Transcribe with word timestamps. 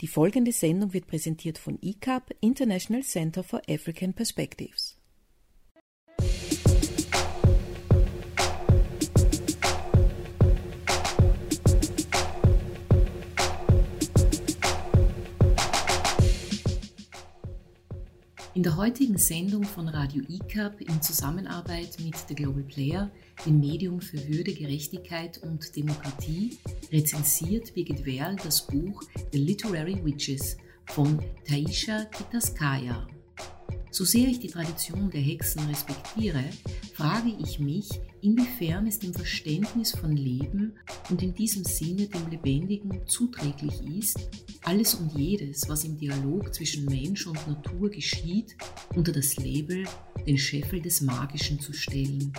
Die 0.00 0.06
folgende 0.06 0.52
Sendung 0.52 0.92
wird 0.92 1.06
präsentiert 1.06 1.58
von 1.58 1.78
ICAP, 1.80 2.36
International 2.40 3.02
Center 3.02 3.42
for 3.42 3.62
African 3.68 4.12
Perspectives. 4.12 4.97
In 18.58 18.64
der 18.64 18.76
heutigen 18.76 19.18
Sendung 19.18 19.62
von 19.62 19.86
Radio 19.86 20.24
ICAP 20.28 20.80
in 20.80 21.00
Zusammenarbeit 21.00 21.96
mit 22.02 22.16
The 22.26 22.34
Global 22.34 22.64
Player, 22.64 23.08
dem 23.46 23.60
Medium 23.60 24.00
für 24.00 24.18
Würde, 24.26 24.52
Gerechtigkeit 24.52 25.38
und 25.44 25.76
Demokratie, 25.76 26.58
rezensiert 26.90 27.72
Birgit 27.72 28.04
Werl 28.04 28.34
das 28.42 28.66
Buch 28.66 29.04
The 29.30 29.38
Literary 29.38 30.04
Witches 30.04 30.56
von 30.86 31.22
Taisha 31.46 32.06
Kitaskaya. 32.06 33.06
So 33.92 34.04
sehr 34.04 34.26
ich 34.26 34.40
die 34.40 34.48
Tradition 34.48 35.08
der 35.08 35.20
Hexen 35.20 35.64
respektiere, 35.68 36.42
frage 36.94 37.32
ich 37.38 37.60
mich, 37.60 37.88
inwiefern 38.22 38.86
es 38.86 38.98
dem 38.98 39.14
Verständnis 39.14 39.92
von 39.92 40.16
Leben 40.16 40.74
und 41.10 41.22
in 41.22 41.34
diesem 41.34 41.64
Sinne 41.64 42.06
dem 42.06 42.28
Lebendigen 42.30 43.06
zuträglich 43.06 43.80
ist, 43.98 44.18
alles 44.62 44.94
und 44.94 45.12
jedes, 45.16 45.68
was 45.68 45.84
im 45.84 45.96
Dialog 45.96 46.54
zwischen 46.54 46.84
Mensch 46.86 47.26
und 47.26 47.46
Natur 47.46 47.90
geschieht, 47.90 48.56
unter 48.94 49.12
das 49.12 49.36
Label 49.36 49.84
den 50.26 50.38
Scheffel 50.38 50.80
des 50.80 51.00
Magischen 51.00 51.60
zu 51.60 51.72
stellen. 51.72 52.32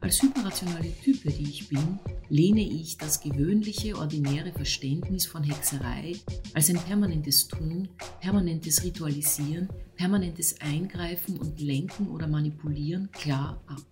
Als 0.00 0.22
hyperrationale 0.22 0.92
Type, 1.02 1.30
die 1.30 1.42
ich 1.42 1.68
bin, 1.68 1.98
lehne 2.28 2.60
ich 2.60 2.98
das 2.98 3.20
gewöhnliche, 3.20 3.96
ordinäre 3.96 4.52
Verständnis 4.52 5.26
von 5.26 5.42
Hexerei 5.42 6.14
als 6.54 6.70
ein 6.70 6.78
permanentes 6.78 7.48
Tun, 7.48 7.88
permanentes 8.20 8.84
Ritualisieren, 8.84 9.68
permanentes 9.96 10.60
Eingreifen 10.60 11.36
und 11.38 11.60
Lenken 11.60 12.08
oder 12.08 12.28
Manipulieren 12.28 13.10
klar 13.10 13.60
ab. 13.66 13.82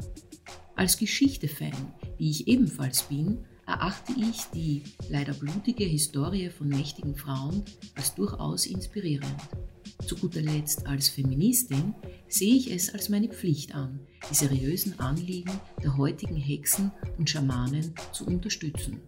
Als 0.77 0.99
Geschichte-Fan, 0.99 1.95
wie 2.19 2.31
ich 2.31 2.49
ebenfalls 2.49 3.05
bin, 3.05 3.39
erachte 3.67 4.13
ich 4.13 4.45
die 4.55 4.83
leider 5.09 5.33
blutige 5.33 5.85
Historie 5.85 6.51
von 6.51 6.69
mächtigen 6.69 7.17
Frauen 7.17 7.65
als 7.95 8.15
durchaus 8.15 8.67
inspirierend. 8.67 9.37
Zu 10.07 10.17
guter 10.17 10.43
Letzt 10.43 10.87
als 10.87 11.09
Feministin 11.09 11.95
sehe 12.29 12.55
ich 12.55 12.71
es 12.71 12.93
als 12.93 13.09
meine 13.09 13.29
Pflicht 13.29 13.75
an, 13.75 14.01
die 14.31 14.35
seriösen 14.35 15.01
Anliegen 15.01 15.59
der 15.83 15.97
heutigen 15.97 16.37
Hexen 16.37 16.93
und 17.17 17.31
Schamanen 17.31 17.95
zu 18.13 18.27
unterstützen. 18.27 19.01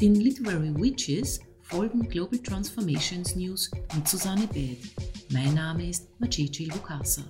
Den 0.00 0.16
Literary 0.16 0.74
Witches 0.74 1.38
folgen 1.62 2.08
Global 2.08 2.40
Transformations 2.40 3.36
News 3.36 3.70
mit 3.94 4.08
Susanne 4.08 4.48
Beth. 4.48 4.78
Mein 5.30 5.54
Name 5.54 5.88
ist 5.88 6.08
Maciej 6.18 6.66
Lukasa. 6.66 7.22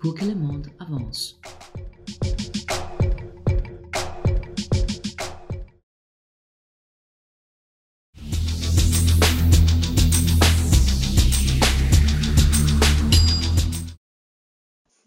Pour 0.00 0.16
que 0.16 0.24
le 0.24 0.34
monde 0.34 0.68
avance. 0.78 1.36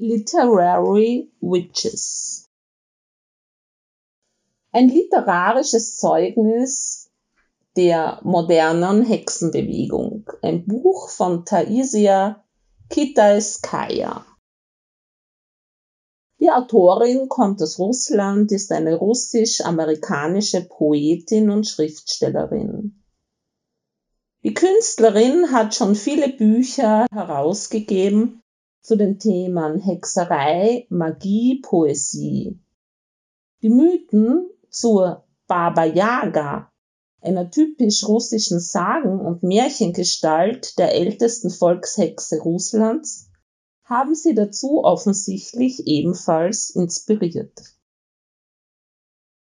Literary 0.03 1.31
Witches. 1.41 2.49
Ein 4.71 4.89
literarisches 4.89 5.97
Zeugnis 5.97 7.11
der 7.75 8.19
modernen 8.23 9.05
Hexenbewegung. 9.05 10.27
Ein 10.41 10.65
Buch 10.65 11.09
von 11.09 11.45
Taisia 11.45 12.43
Kitaeskaya. 12.89 14.25
Die 16.39 16.49
Autorin 16.49 17.29
kommt 17.29 17.61
aus 17.61 17.77
Russland, 17.77 18.51
ist 18.51 18.71
eine 18.71 18.95
russisch-amerikanische 18.95 20.61
Poetin 20.61 21.51
und 21.51 21.67
Schriftstellerin. 21.67 23.03
Die 24.43 24.55
Künstlerin 24.55 25.51
hat 25.51 25.75
schon 25.75 25.93
viele 25.93 26.29
Bücher 26.29 27.05
herausgegeben 27.11 28.40
zu 28.81 28.97
den 28.97 29.19
Themen 29.19 29.79
Hexerei, 29.79 30.87
Magie, 30.89 31.61
Poesie. 31.61 32.59
Die 33.61 33.69
Mythen 33.69 34.49
zur 34.69 35.27
Baba 35.47 35.85
Yaga, 35.85 36.71
einer 37.21 37.51
typisch 37.51 38.03
russischen 38.07 38.59
Sagen- 38.59 39.19
und 39.19 39.43
Märchengestalt 39.43 40.79
der 40.79 40.95
ältesten 40.95 41.51
Volkshexe 41.51 42.39
Russlands, 42.39 43.29
haben 43.83 44.15
sie 44.15 44.33
dazu 44.33 44.83
offensichtlich 44.83 45.85
ebenfalls 45.85 46.71
inspiriert. 46.71 47.61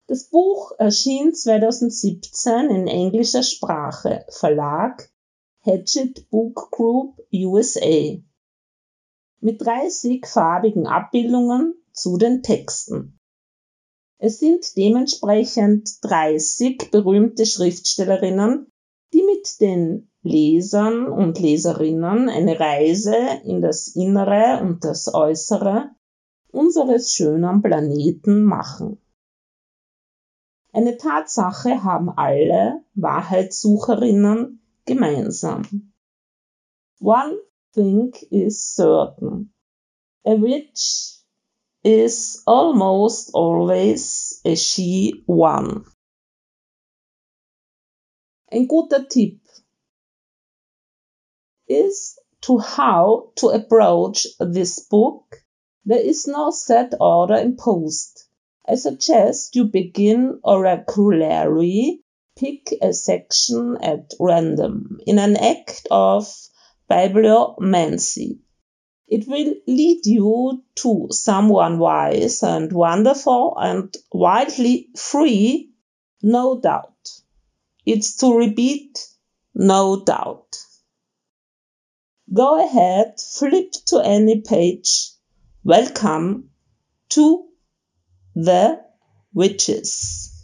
Das 0.07 0.31
Buch 0.31 0.73
erschien 0.79 1.35
2017 1.35 2.71
in 2.71 2.87
englischer 2.87 3.43
Sprache, 3.43 4.25
Verlag 4.31 5.11
Hatchet 5.61 6.31
Book 6.31 6.71
Group 6.71 7.21
USA 7.35 8.23
mit 9.41 9.63
30 9.63 10.27
farbigen 10.27 10.87
Abbildungen 10.87 11.75
zu 11.93 12.17
den 12.17 12.43
Texten. 12.43 13.19
Es 14.19 14.41
sind 14.41 14.77
dementsprechend 14.77 16.03
30 16.03 16.91
berühmte 16.91 17.47
Schriftstellerinnen, 17.47 18.67
die 19.13 19.23
mit 19.23 19.61
den 19.61 20.11
Lesern 20.23 21.07
und 21.07 21.39
Leserinnen 21.39 22.29
eine 22.29 22.59
Reise 22.59 23.17
in 23.45 23.63
das 23.63 23.89
Innere 23.89 24.61
und 24.61 24.85
das 24.85 25.13
Äußere 25.15 25.91
unseres 26.51 27.13
schönen 27.13 27.63
Planeten 27.63 28.43
machen. 28.43 28.99
Eine 30.73 30.97
Tatsache 30.97 31.83
haben 31.85 32.11
alle 32.11 32.85
Wahrheitssucherinnen 32.95 34.61
gemeinsam. 34.85 35.93
One 37.01 37.39
thing 37.79 38.13
is 38.33 38.61
certain. 38.75 39.51
A 40.27 40.35
witch 40.35 41.15
is 41.85 42.43
almost 42.45 43.31
always 43.35 44.41
a 44.45 44.57
she 44.57 45.23
one. 45.27 45.85
Ein 48.53 48.67
guter 48.67 49.05
Tipp 49.05 49.39
is 51.69 52.19
to 52.41 52.59
how 52.59 53.31
to 53.37 53.49
approach 53.51 54.27
this 54.41 54.81
book. 54.81 55.37
There 55.85 56.01
is 56.01 56.27
no 56.27 56.51
set 56.51 56.95
order 57.01 57.37
imposed. 57.37 58.25
I 58.67 58.75
suggest 58.75 59.55
you 59.55 59.67
begin 59.67 60.41
oracularly, 60.45 62.01
pick 62.37 62.75
a 62.83 62.93
section 62.93 63.79
at 63.81 64.15
random 64.19 64.99
in 65.07 65.21
an 65.21 65.37
act 65.37 65.87
of 65.93 66.27
bibliomancy. 66.91 68.39
It 69.07 69.27
will 69.27 69.55
lead 69.67 70.07
you 70.07 70.63
to 70.77 71.09
someone 71.11 71.79
wise 71.79 72.43
and 72.43 72.71
wonderful 72.73 73.55
and 73.59 73.95
widely 74.13 74.89
free, 74.97 75.73
no 76.23 76.61
doubt. 76.61 77.23
It's 77.87 78.17
to 78.19 78.37
repeat, 78.37 79.07
no 79.55 80.05
doubt. 80.05 80.59
Go 82.33 82.63
ahead, 82.63 83.15
flip 83.19 83.73
to 83.87 84.01
any 84.01 84.43
page. 84.43 85.13
Welcome 85.65 86.51
to 87.11 87.49
the 88.35 88.85
Witches. 89.33 90.35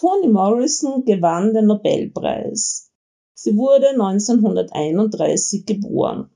Toni 0.00 0.28
Morrison 0.28 1.04
gewann 1.04 1.52
den 1.52 1.66
Nobelpreis. 1.66 2.89
Sie 3.42 3.56
wurde 3.56 3.88
1931 3.88 5.64
geboren. 5.64 6.28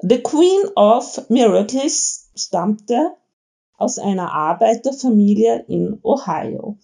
The 0.00 0.20
Queen 0.20 0.70
of 0.74 1.30
Miracles 1.30 2.32
stammte 2.34 3.12
aus 3.76 4.00
einer 4.00 4.32
Arbeiterfamilie 4.32 5.64
in 5.68 6.00
Ohio. 6.02 6.78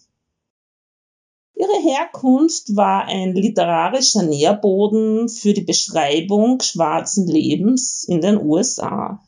Ihre 1.55 1.77
Herkunft 1.83 2.73
war 2.77 3.03
ein 3.07 3.35
literarischer 3.35 4.23
Nährboden 4.23 5.27
für 5.27 5.51
die 5.51 5.65
Beschreibung 5.65 6.61
schwarzen 6.61 7.27
Lebens 7.27 8.05
in 8.05 8.21
den 8.21 8.41
USA. 8.41 9.21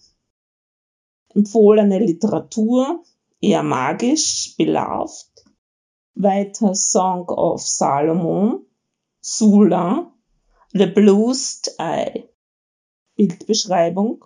Empfohlene 1.35 1.99
Literatur, 1.99 3.03
eher 3.41 3.63
magisch, 3.63 4.55
beloved, 4.57 5.27
weiter 6.15 6.73
Song 6.73 7.27
of 7.27 7.61
Salomon, 7.61 8.65
Sula, 9.19 10.13
The 10.73 10.85
Bluest 10.85 11.75
Eye. 11.79 12.29
Bildbeschreibung. 13.17 14.23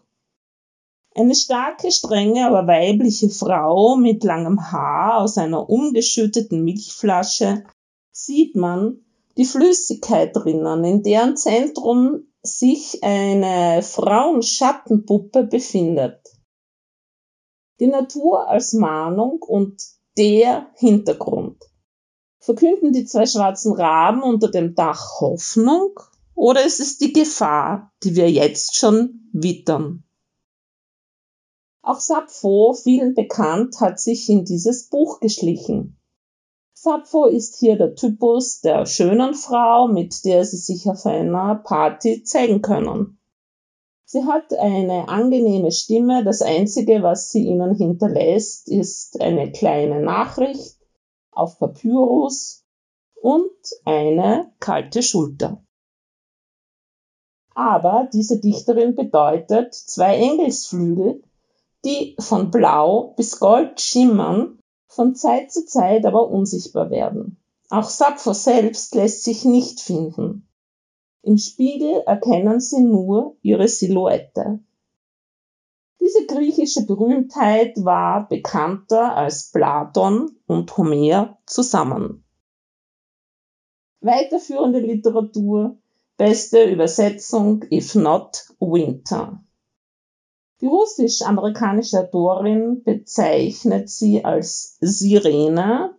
Eine 1.16 1.34
starke, 1.34 1.92
strenge, 1.92 2.46
aber 2.46 2.68
weibliche 2.68 3.32
Frau 3.32 3.96
mit 3.96 4.24
langem 4.24 4.72
Haar 4.72 5.22
aus 5.22 5.40
einer 5.40 5.68
umgeschütteten 5.68 6.64
Milchflasche 6.64 7.64
sieht 8.12 8.56
man 8.56 9.04
die 9.38 9.46
Flüssigkeit 9.46 10.36
drinnen, 10.36 10.84
in 10.84 11.02
deren 11.02 11.36
Zentrum 11.36 12.28
sich 12.44 13.04
eine 13.04 13.82
Frauenschattenpuppe 13.82 15.46
befindet. 15.46 16.22
Die 17.80 17.88
Natur 17.88 18.48
als 18.48 18.74
Mahnung 18.74 19.42
und 19.42 19.82
der 20.16 20.70
Hintergrund. 20.76 21.60
Verkünden 22.38 22.94
die 22.94 23.06
zwei 23.06 23.26
schwarzen 23.26 23.74
Raben 23.74 24.22
unter 24.22 24.52
dem 24.52 24.76
Dach 24.76 25.22
Hoffnung 25.22 26.00
oder 26.36 26.64
ist 26.64 26.80
es 26.80 26.98
die 26.98 27.14
Gefahr, 27.14 27.92
die 28.04 28.16
wir 28.16 28.30
jetzt 28.30 28.76
schon 28.76 29.30
wittern? 29.34 30.04
Auch 31.82 32.00
Sappho, 32.00 32.74
vielen 32.74 33.14
bekannt, 33.14 33.80
hat 33.80 34.00
sich 34.00 34.30
in 34.30 34.44
dieses 34.44 34.90
Buch 34.90 35.20
geschlichen. 35.20 36.00
Sappho 36.74 37.26
ist 37.26 37.58
hier 37.58 37.78
der 37.78 37.96
Typus 37.96 38.62
der 38.62 38.86
schönen 38.86 39.34
Frau, 39.34 39.88
mit 39.88 40.26
der 40.26 40.46
sie 40.46 40.58
sich 40.58 40.88
auf 40.90 41.06
einer 41.06 41.56
Party 41.56 42.24
zeigen 42.24 42.62
können. 42.62 43.18
Sie 44.04 44.24
hat 44.24 44.54
eine 44.54 45.10
angenehme 45.10 45.72
Stimme, 45.72 46.24
das 46.24 46.42
Einzige, 46.42 47.02
was 47.02 47.32
sie 47.32 47.46
ihnen 47.46 47.76
hinterlässt, 47.76 48.68
ist 48.70 49.20
eine 49.20 49.52
kleine 49.52 50.02
Nachricht 50.02 50.78
auf 51.32 51.58
Papyrus 51.58 52.64
und 53.16 53.52
eine 53.84 54.54
kalte 54.60 55.02
Schulter. 55.02 55.65
Aber 57.56 58.10
diese 58.14 58.40
Dichterin 58.40 58.96
bedeutet 58.96 59.74
zwei 59.74 60.18
Engelsflügel, 60.18 61.24
die 61.84 62.16
von 62.20 62.52
Blau 62.52 63.14
bis 63.18 63.40
Gold 63.40 63.82
schimmern 63.82 64.60
von 64.88 65.16
Zeit 65.16 65.52
zu 65.52 65.66
Zeit 65.66 66.06
aber 66.06 66.30
unsichtbar 66.30 66.90
werden. 66.90 67.38
Auch 67.70 67.90
Sappho 67.90 68.34
selbst 68.34 68.96
lässt 68.96 69.24
sich 69.24 69.44
nicht 69.44 69.82
finden. 69.82 70.48
Im 71.22 71.38
Spiegel 71.38 72.04
erkennen 72.06 72.60
sie 72.60 72.84
nur 72.84 73.38
ihre 73.42 73.68
Silhouette. 73.68 74.60
Diese 76.00 76.26
griechische 76.28 76.86
Berühmtheit 76.86 77.74
war 77.78 78.28
bekannter 78.28 79.16
als 79.16 79.52
Platon 79.52 80.38
und 80.46 80.78
Homer 80.78 81.40
zusammen. 81.46 82.24
Weiterführende 84.02 84.80
Literatur, 84.80 85.80
beste 86.18 86.64
Übersetzung 86.70 87.66
If 87.72 87.96
Not 87.96 88.46
Winter. 88.60 89.44
Die 90.62 90.68
russisch-amerikanische 90.68 92.00
Autorin 92.00 92.84
bezeichnet 92.84 93.90
sie 93.90 94.24
als 94.24 94.78
Sirene 94.80 95.98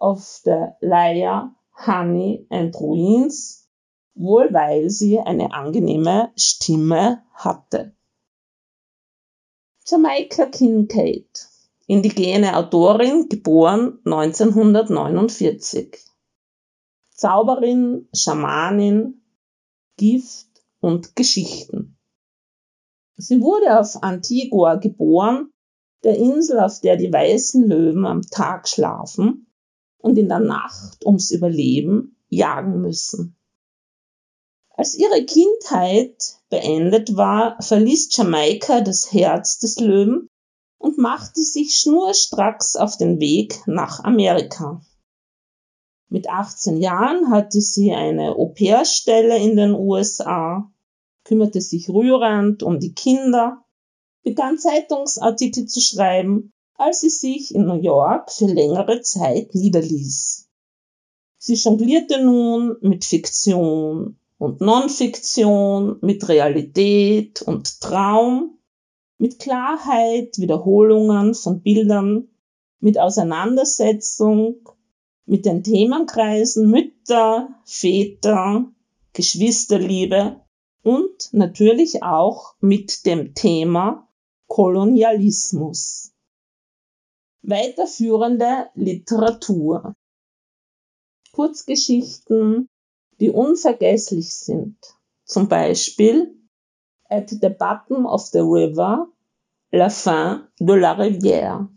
of 0.00 0.20
the 0.44 0.66
Lyre, 0.80 1.52
Honey 1.86 2.46
and 2.50 2.74
Ruins, 2.74 3.68
wohl 4.14 4.52
weil 4.52 4.90
sie 4.90 5.20
eine 5.20 5.52
angenehme 5.52 6.32
Stimme 6.36 7.22
hatte. 7.32 7.94
Jamaica 9.86 10.46
Kincaid, 10.46 11.48
indigene 11.86 12.56
Autorin, 12.56 13.28
geboren 13.28 14.00
1949. 14.04 15.98
Zauberin, 17.10 18.08
Schamanin, 18.12 19.23
Gift 19.96 20.48
und 20.80 21.16
Geschichten. 21.16 21.96
Sie 23.16 23.40
wurde 23.40 23.78
auf 23.78 24.02
Antigua 24.02 24.76
geboren, 24.76 25.50
der 26.02 26.16
Insel, 26.16 26.60
auf 26.60 26.80
der 26.80 26.96
die 26.96 27.12
weißen 27.12 27.66
Löwen 27.66 28.04
am 28.04 28.22
Tag 28.22 28.68
schlafen 28.68 29.46
und 29.98 30.18
in 30.18 30.28
der 30.28 30.40
Nacht 30.40 31.04
ums 31.06 31.30
Überleben 31.30 32.16
jagen 32.28 32.80
müssen. 32.80 33.36
Als 34.76 34.96
ihre 34.96 35.24
Kindheit 35.24 36.40
beendet 36.50 37.16
war, 37.16 37.56
verließ 37.62 38.14
Jamaika 38.16 38.80
das 38.80 39.12
Herz 39.12 39.58
des 39.60 39.78
Löwen 39.78 40.28
und 40.78 40.98
machte 40.98 41.40
sich 41.42 41.76
schnurstracks 41.76 42.74
auf 42.76 42.96
den 42.98 43.20
Weg 43.20 43.62
nach 43.66 44.02
Amerika. 44.02 44.82
Mit 46.08 46.28
18 46.28 46.76
Jahren 46.78 47.30
hatte 47.30 47.60
sie 47.60 47.92
eine 47.92 48.36
Au-pair-Stelle 48.36 49.38
in 49.38 49.56
den 49.56 49.74
USA 49.74 50.70
kümmerte 51.24 51.60
sich 51.60 51.88
rührend 51.88 52.62
um 52.62 52.78
die 52.78 52.94
Kinder, 52.94 53.64
begann 54.22 54.58
Zeitungsartikel 54.58 55.66
zu 55.66 55.80
schreiben, 55.80 56.52
als 56.76 57.00
sie 57.00 57.10
sich 57.10 57.54
in 57.54 57.66
New 57.66 57.80
York 57.80 58.30
für 58.30 58.46
längere 58.46 59.00
Zeit 59.00 59.54
niederließ. 59.54 60.48
Sie 61.38 61.54
jonglierte 61.54 62.22
nun 62.22 62.76
mit 62.80 63.04
Fiktion 63.04 64.18
und 64.38 64.60
Non-Fiktion, 64.60 65.98
mit 66.00 66.28
Realität 66.28 67.42
und 67.42 67.80
Traum, 67.80 68.58
mit 69.18 69.38
Klarheit, 69.38 70.38
Wiederholungen 70.38 71.34
von 71.34 71.62
Bildern, 71.62 72.28
mit 72.80 72.98
Auseinandersetzung, 72.98 74.68
mit 75.26 75.46
den 75.46 75.62
Themenkreisen 75.62 76.70
Mütter, 76.70 77.48
Väter, 77.64 78.70
Geschwisterliebe 79.12 80.40
und 80.82 81.32
natürlich 81.32 82.02
auch 82.02 82.54
mit 82.60 83.06
dem 83.06 83.34
Thema 83.34 84.08
Kolonialismus. 84.48 86.12
Weiterführende 87.42 88.70
Literatur. 88.74 89.94
Kurzgeschichten, 91.32 92.68
die 93.20 93.30
unvergesslich 93.30 94.34
sind. 94.34 94.76
Zum 95.24 95.48
Beispiel 95.48 96.34
At 97.08 97.30
the 97.30 97.48
Bottom 97.48 98.06
of 98.06 98.22
the 98.26 98.40
River, 98.40 99.08
La 99.70 99.88
Fin 99.88 100.46
de 100.58 100.74
la 100.74 100.92
Rivière. 100.92 101.68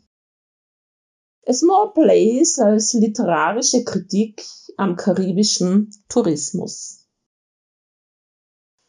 A 1.50 1.54
Small 1.54 1.94
Place 1.94 2.60
als 2.60 2.92
literarische 2.92 3.86
Kritik 3.86 4.44
am 4.76 4.98
karibischen 4.98 5.92
Tourismus. 6.10 7.08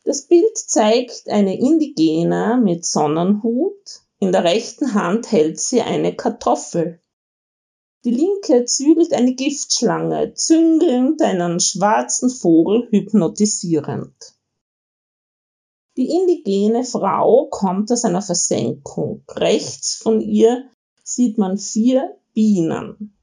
Das 0.03 0.27
Bild 0.27 0.59
zeigt 0.59 1.29
eine 1.29 1.57
Indigene 1.57 2.61
mit 2.61 2.85
Sonnenhut. 2.85 4.03
In 4.19 4.33
der 4.33 4.43
rechten 4.43 4.95
Hand 4.95 5.31
hält 5.31 5.61
sie 5.61 5.83
eine 5.83 6.17
Kartoffel. 6.17 7.01
Die 8.05 8.11
linke 8.11 8.65
zügelt 8.65 9.13
eine 9.13 9.37
Giftschlange, 9.37 10.35
züngelnd 10.35 11.23
einen 11.23 11.61
schwarzen 11.61 12.29
Vogel 12.29 12.89
hypnotisierend. 12.91 14.35
Die 15.97 16.11
indigene 16.11 16.83
Frau 16.83 17.47
kommt 17.51 17.93
aus 17.93 18.05
einer 18.05 18.23
Versenkung. 18.23 19.23
Rechts 19.29 19.95
von 19.95 20.21
ihr 20.21 20.69
sieht 21.05 21.39
man 21.39 21.57
vier 21.57 22.19
Bienen. 22.39 23.19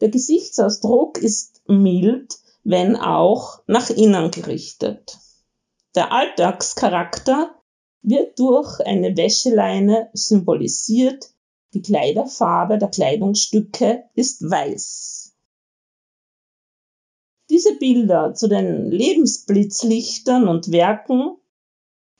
Der 0.00 0.08
Gesichtsausdruck 0.08 1.18
ist 1.18 1.62
mild, 1.66 2.38
wenn 2.62 2.94
auch 2.94 3.60
nach 3.66 3.90
innen 3.90 4.30
gerichtet. 4.30 5.18
Der 5.96 6.12
Alltagscharakter 6.12 7.60
wird 8.02 8.38
durch 8.38 8.78
eine 8.86 9.16
Wäscheleine 9.16 10.10
symbolisiert, 10.12 11.32
die 11.74 11.82
Kleiderfarbe 11.82 12.78
der 12.78 12.86
Kleidungsstücke 12.86 14.04
ist 14.14 14.48
weiß. 14.48 15.34
Diese 17.50 17.74
Bilder 17.80 18.34
zu 18.34 18.46
den 18.46 18.92
Lebensblitzlichtern 18.92 20.46
und 20.46 20.70
Werken 20.70 21.36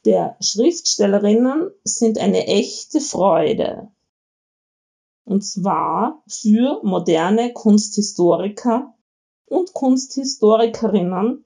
der 0.04 0.36
Schriftstellerinnen 0.40 1.70
sind 1.84 2.18
eine 2.18 2.48
echte 2.48 3.00
Freude. 3.00 3.92
Und 5.26 5.42
zwar 5.42 6.22
für 6.28 6.80
moderne 6.84 7.52
Kunsthistoriker 7.52 8.94
und 9.46 9.72
Kunsthistorikerinnen, 9.74 11.44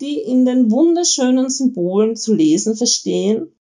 die 0.00 0.20
in 0.20 0.44
den 0.44 0.70
wunderschönen 0.70 1.50
Symbolen 1.50 2.14
zu 2.14 2.32
lesen 2.32 2.76
verstehen 2.76 3.52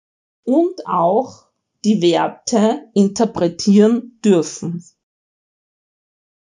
und 0.45 0.87
auch 0.87 1.47
die 1.85 2.03
Werte 2.03 2.83
interpretieren 2.93 4.21
dürfen. 4.23 4.85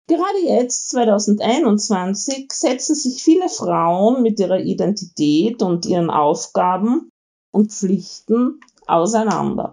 Gerade 0.09 0.39
jetzt, 0.45 0.91
2021, 0.91 2.53
setzen 2.53 2.95
sich 2.97 3.23
viele 3.23 3.49
Frauen 3.49 4.23
mit 4.23 4.41
ihrer 4.41 4.61
Identität 4.61 5.63
und 5.63 5.87
ihren 5.87 6.11
Aufgaben 6.11 7.11
und 7.53 7.73
Pflichten 7.73 8.61
auseinander. 8.87 9.73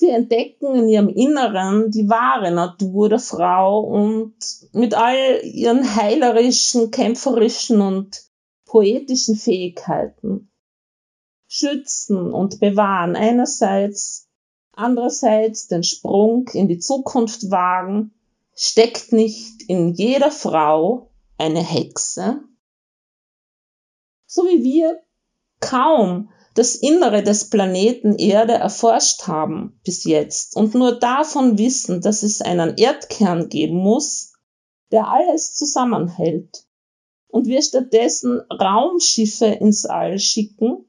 Sie 0.00 0.08
entdecken 0.08 0.74
in 0.74 0.88
ihrem 0.88 1.10
Inneren 1.10 1.90
die 1.90 2.08
wahre 2.08 2.52
Natur 2.52 3.10
der 3.10 3.18
Frau 3.18 3.80
und 3.80 4.34
mit 4.72 4.94
all 4.94 5.42
ihren 5.44 5.94
heilerischen, 5.94 6.90
kämpferischen 6.90 7.82
und 7.82 8.24
poetischen 8.64 9.36
Fähigkeiten 9.36 10.50
schützen 11.48 12.32
und 12.32 12.60
bewahren 12.60 13.14
einerseits, 13.14 14.26
andererseits 14.72 15.68
den 15.68 15.82
Sprung 15.82 16.48
in 16.54 16.66
die 16.66 16.78
Zukunft 16.78 17.50
wagen, 17.50 18.14
steckt 18.54 19.12
nicht 19.12 19.68
in 19.68 19.92
jeder 19.92 20.30
Frau 20.30 21.10
eine 21.36 21.62
Hexe? 21.62 22.40
So 24.24 24.46
wie 24.46 24.64
wir 24.64 25.02
kaum 25.60 26.30
das 26.54 26.74
Innere 26.74 27.22
des 27.22 27.48
Planeten 27.48 28.16
Erde 28.16 28.54
erforscht 28.54 29.26
haben 29.26 29.80
bis 29.84 30.04
jetzt 30.04 30.56
und 30.56 30.74
nur 30.74 30.98
davon 30.98 31.58
wissen, 31.58 32.00
dass 32.00 32.22
es 32.22 32.42
einen 32.42 32.76
Erdkern 32.76 33.48
geben 33.48 33.76
muss, 33.76 34.32
der 34.90 35.08
alles 35.08 35.54
zusammenhält, 35.54 36.66
und 37.28 37.46
wir 37.46 37.62
stattdessen 37.62 38.40
Raumschiffe 38.50 39.46
ins 39.46 39.86
All 39.86 40.18
schicken, 40.18 40.86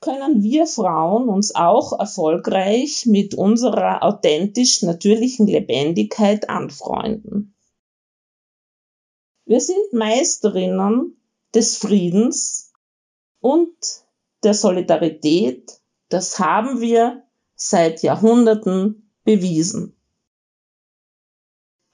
können 0.00 0.42
wir 0.42 0.66
Frauen 0.66 1.28
uns 1.28 1.54
auch 1.54 1.98
erfolgreich 1.98 3.06
mit 3.06 3.34
unserer 3.34 4.02
authentisch 4.02 4.82
natürlichen 4.82 5.46
Lebendigkeit 5.46 6.48
anfreunden. 6.48 7.54
Wir 9.44 9.60
sind 9.60 9.92
Meisterinnen 9.92 11.16
des 11.54 11.76
Friedens 11.76 12.72
und 13.40 13.74
der 14.42 14.54
Solidarität, 14.54 15.80
das 16.08 16.38
haben 16.38 16.80
wir 16.80 17.24
seit 17.54 18.02
Jahrhunderten 18.02 19.12
bewiesen. 19.24 19.96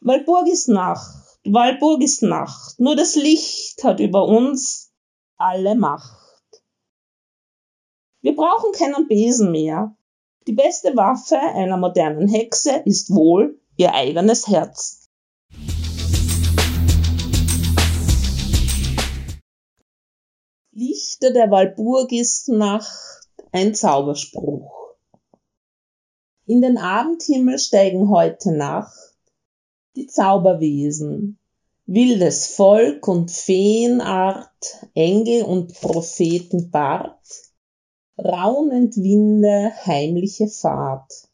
Walburg 0.01 0.47
ist 0.49 0.69
Nacht, 0.69 1.41
Walburg 1.45 2.03
ist 2.03 2.23
Nacht, 2.23 2.79
nur 2.79 2.97
das 2.97 3.17
Licht 3.17 3.83
hat 3.83 4.01
über 4.01 4.27
uns 4.27 4.93
alle 5.37 5.75
Macht. 5.75 6.63
Wir 8.21 8.35
brauchen 8.35 8.73
keinen 8.73 9.09
Besen 9.09 9.51
mehr. 9.51 9.97
Die 10.47 10.53
beste 10.53 10.97
Waffe 10.97 11.39
einer 11.39 11.77
modernen 11.77 12.29
Hexe 12.29 12.83
ist 12.85 13.11
wohl 13.11 13.61
ihr 13.77 13.95
eigenes 13.95 14.47
Herz. 14.49 15.06
Lichter 21.19 21.33
der 21.33 21.51
Walpurgisnacht 21.51 23.27
ein 23.51 23.75
Zauberspruch. 23.75 24.71
In 26.45 26.61
den 26.61 26.77
Abendhimmel 26.77 27.59
steigen 27.59 28.11
heute 28.11 28.53
Nacht 28.53 29.17
die 29.95 30.09
Zauberwesen, 30.09 31.39
wildes 31.87 32.49
Volk 32.49 33.09
und 33.09 33.31
Feenart, 33.31 34.87
Engel 34.95 35.45
und 35.45 35.73
Prophetenbart, 35.81 37.27
raunend 38.19 38.99
Winde, 38.99 39.73
heimliche 39.87 40.49
Fahrt. 40.49 41.31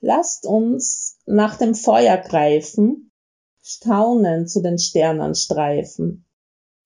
Lasst 0.00 0.44
uns 0.44 1.16
nach 1.24 1.56
dem 1.56 1.74
Feuer 1.74 2.18
greifen, 2.18 3.10
staunen 3.62 4.46
zu 4.46 4.60
den 4.60 4.78
Sternen 4.78 5.34
streifen. 5.34 6.26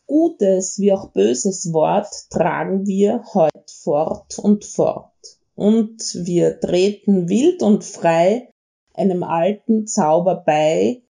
Gutes 0.07 0.79
wie 0.79 0.93
auch 0.93 1.11
böses 1.11 1.73
Wort 1.73 2.09
tragen 2.31 2.87
wir 2.87 3.25
heut 3.35 3.71
fort 3.71 4.39
und 4.39 4.65
fort. 4.65 5.13
Und 5.55 6.01
wir 6.15 6.61
treten 6.61 7.29
wild 7.29 7.63
und 7.63 7.85
frei 7.85 8.51
einem 8.95 9.23
alten 9.23 9.87
Zauber 9.87 10.37
bei. 10.37 11.03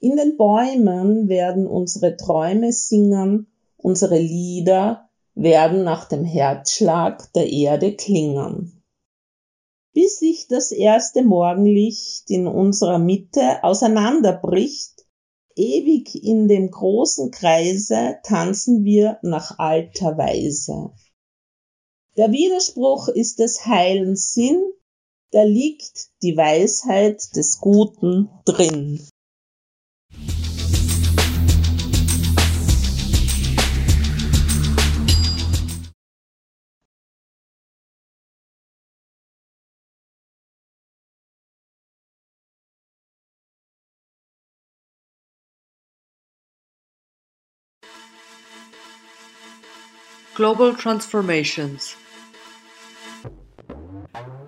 In 0.00 0.16
den 0.16 0.36
Bäumen 0.36 1.28
werden 1.28 1.66
unsere 1.66 2.16
Träume 2.16 2.72
singen, 2.72 3.46
unsere 3.76 4.18
Lieder 4.18 5.08
werden 5.34 5.84
nach 5.84 6.08
dem 6.08 6.24
Herzschlag 6.24 7.32
der 7.32 7.50
Erde 7.50 7.94
klingen. 7.94 8.82
Bis 9.94 10.18
sich 10.18 10.48
das 10.48 10.72
erste 10.72 11.22
Morgenlicht 11.22 12.30
in 12.30 12.46
unserer 12.46 12.98
Mitte 12.98 13.62
auseinanderbricht, 13.62 15.01
ewig 15.56 16.14
in 16.22 16.48
dem 16.48 16.70
großen 16.70 17.30
Kreise 17.30 18.18
tanzen 18.22 18.84
wir 18.84 19.18
nach 19.22 19.58
alter 19.58 20.16
Weise. 20.18 20.92
Der 22.16 22.30
Widerspruch 22.30 23.08
ist 23.08 23.38
des 23.38 23.64
heilen 23.66 24.16
Sinn, 24.16 24.62
da 25.30 25.42
liegt 25.44 26.10
die 26.22 26.36
Weisheit 26.36 27.34
des 27.36 27.58
Guten 27.60 28.28
drin. 28.44 29.00
Global 50.34 50.74
Transformations 50.74 51.94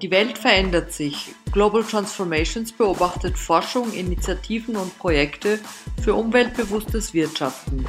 Die 0.01 0.11
Welt 0.11 0.39
verändert 0.39 0.95
sich. 0.95 1.35
Global 1.53 1.85
Transformations 1.85 2.73
beobachtet 2.73 3.37
Forschung, 3.37 3.93
Initiativen 3.93 4.77
und 4.77 4.99
Projekte 4.99 5.61
für 6.03 6.15
umweltbewusstes 6.15 7.13
Wirtschaften. 7.13 7.87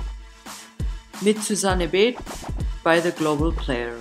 Mit 1.22 1.42
Susanne 1.42 1.88
Beth 1.88 2.18
bei 2.84 3.00
The 3.00 3.12
Global 3.12 3.54
Player. 3.54 3.96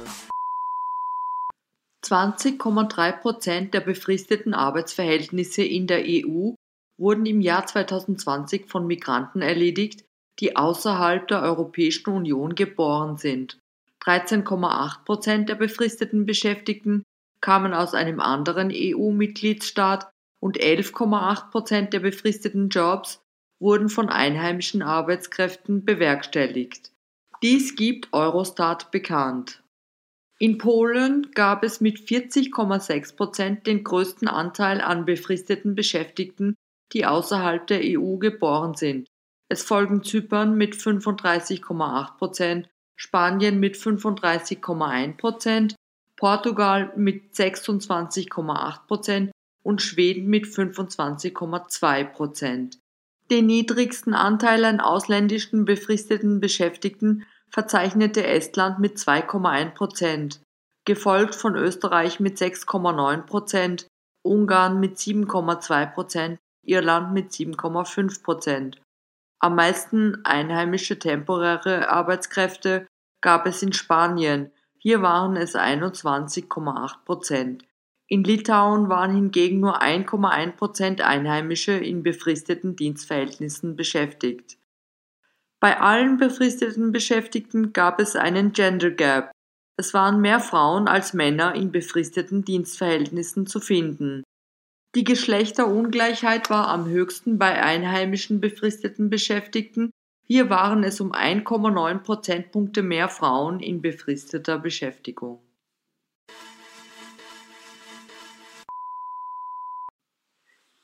20,3% 2.05 3.71
der 3.71 3.81
befristeten 3.81 4.55
Arbeitsverhältnisse 4.55 5.63
in 5.63 5.87
der 5.87 6.03
EU 6.05 6.55
wurden 6.99 7.27
im 7.27 7.41
Jahr 7.41 7.65
2020 7.65 8.67
von 8.67 8.89
Migranten 8.89 9.41
erledigt, 9.41 10.05
die 10.41 10.57
außerhalb 10.57 11.29
der 11.29 11.43
Europäischen 11.43 12.11
Union 12.11 12.55
geboren 12.55 13.17
sind. 13.17 13.59
13,8 14.05 15.05
Prozent 15.05 15.49
der 15.49 15.55
befristeten 15.55 16.27
Beschäftigten 16.27 17.05
kamen 17.41 17.73
aus 17.73 17.95
einem 17.95 18.21
anderen 18.21 18.71
EU-Mitgliedstaat 18.73 20.11
und 20.41 20.59
11,8 20.59 21.51
Prozent 21.51 21.93
der 21.93 22.01
befristeten 22.01 22.69
Jobs 22.69 23.23
wurden 23.61 23.89
von 23.89 24.09
einheimischen 24.09 24.83
Arbeitskräften 24.83 25.85
bewerkstelligt. 25.85 26.91
Dies 27.43 27.77
gibt 27.77 28.13
Eurostat 28.13 28.91
bekannt. 28.91 29.63
In 30.39 30.59
Polen 30.59 31.31
gab 31.33 31.63
es 31.63 31.81
mit 31.81 31.99
40,6 31.99 33.17
Prozent 33.17 33.67
den 33.67 33.85
größten 33.85 34.29
Anteil 34.29 34.81
an 34.81 35.05
befristeten 35.05 35.75
Beschäftigten, 35.75 36.57
die 36.93 37.07
außerhalb 37.07 37.67
der 37.67 37.81
EU 37.83 38.17
geboren 38.17 38.75
sind. 38.75 39.09
Es 39.55 39.63
folgen 39.63 40.03
Zypern 40.03 40.57
mit 40.57 40.75
35,8 40.75 42.17
Prozent 42.19 42.69
Spanien 42.97 43.61
mit 43.61 43.77
35,1 43.77 45.17
Prozent, 45.17 45.77
Portugal 46.17 46.93
mit 46.97 47.35
26,8 47.35 48.87
Prozent 48.89 49.31
und 49.63 49.81
Schweden 49.81 50.27
mit 50.27 50.47
25,2 50.47 52.03
Prozent. 52.03 52.81
Den 53.31 53.47
niedrigsten 53.47 54.13
Anteil 54.13 54.65
an 54.65 54.81
ausländischen 54.81 55.65
befristeten 55.65 56.41
Beschäftigten 56.41 57.25
verzeichnete 57.49 58.27
Estland 58.27 58.81
mit 58.81 58.97
2,1 58.97 59.71
Prozent, 59.71 60.41
gefolgt 60.85 61.37
von 61.37 61.55
Österreich 61.55 62.19
mit 62.19 62.39
6,9 62.39 63.23
Prozent, 63.23 63.87
Ungarn 64.25 64.81
mit 64.81 64.97
7,2 64.97 65.95
Prozent, 65.95 66.41
Irland 66.67 67.13
mit 67.13 67.31
7,5 67.31 68.21
Prozent. 68.25 68.81
Am 69.45 69.57
meisten 69.57 70.25
einheimische 70.25 70.99
temporäre 70.99 71.91
Arbeitskräfte 71.91 72.87
gab 73.21 73.47
es 73.47 73.63
in 73.63 73.75
Spanien, 73.75 74.51
hier 74.79 75.03
waren 75.03 75.37
es 75.37 75.55
21,8 75.55 77.05
Prozent. 77.05 77.67
In 78.07 78.25
Litauen 78.25 78.89
waren 78.89 79.15
hingegen 79.15 79.61
nur 79.61 79.83
1,1 79.83 80.53
Prozent 80.53 81.03
Einheimische 81.03 81.73
in 81.73 82.03
befristeten 82.03 82.75
Dienstverhältnissen 82.75 83.77
beschäftigt. 83.77 84.57
Bei 85.61 85.79
allen 85.79 86.17
befristeten 86.17 86.91
Beschäftigten 86.91 87.75
gab 87.75 88.01
es 88.01 88.17
einen 88.17 88.55
Gender 88.55 88.93
Gap. 88.93 89.31
Es 89.77 89.93
waren 89.93 90.23
mehr 90.23 90.41
Frauen 90.41 90.89
als 90.89 91.13
Männer 91.13 91.55
in 91.55 91.71
befristeten 91.71 92.47
Dienstverhältnissen 92.47 93.47
zu 93.47 93.61
finden. 93.61 94.24
Die 94.95 95.03
Geschlechterungleichheit 95.03 96.51
war 96.51 96.69
am 96.69 96.87
höchsten 96.87 97.37
bei 97.37 97.61
einheimischen 97.61 98.41
befristeten 98.41 99.11
Beschäftigten, 99.11 99.91
hier 100.27 100.51
waren 100.51 100.85
es 100.85 101.01
um 101.01 101.13
1,9 101.13 101.99
Prozentpunkte 101.99 102.83
mehr 102.83 103.09
Frauen 103.09 103.59
in 103.61 103.83
befristeter 103.83 104.59
Beschäftigung. 104.59 105.41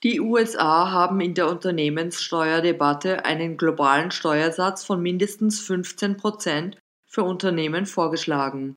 Die 0.03 0.21
USA 0.21 0.91
haben 0.91 1.21
in 1.21 1.35
der 1.35 1.49
Unternehmenssteuerdebatte 1.49 3.25
einen 3.25 3.57
globalen 3.57 4.11
Steuersatz 4.11 4.83
von 4.83 5.01
mindestens 5.01 5.61
15 5.61 6.17
Prozent 6.17 6.79
für 7.07 7.23
Unternehmen 7.23 7.87
vorgeschlagen. 7.87 8.77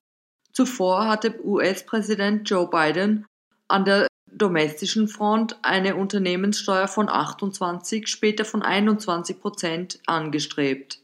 Zuvor 0.52 1.08
hatte 1.08 1.44
US-Präsident 1.44 2.48
Joe 2.48 2.68
Biden 2.68 3.26
an 3.68 3.84
der 3.84 4.06
domestischen 4.36 5.08
Front 5.08 5.58
eine 5.62 5.96
Unternehmenssteuer 5.96 6.88
von 6.88 7.08
28, 7.08 8.08
später 8.08 8.44
von 8.44 8.62
21 8.62 9.40
Prozent 9.40 10.00
angestrebt. 10.06 11.00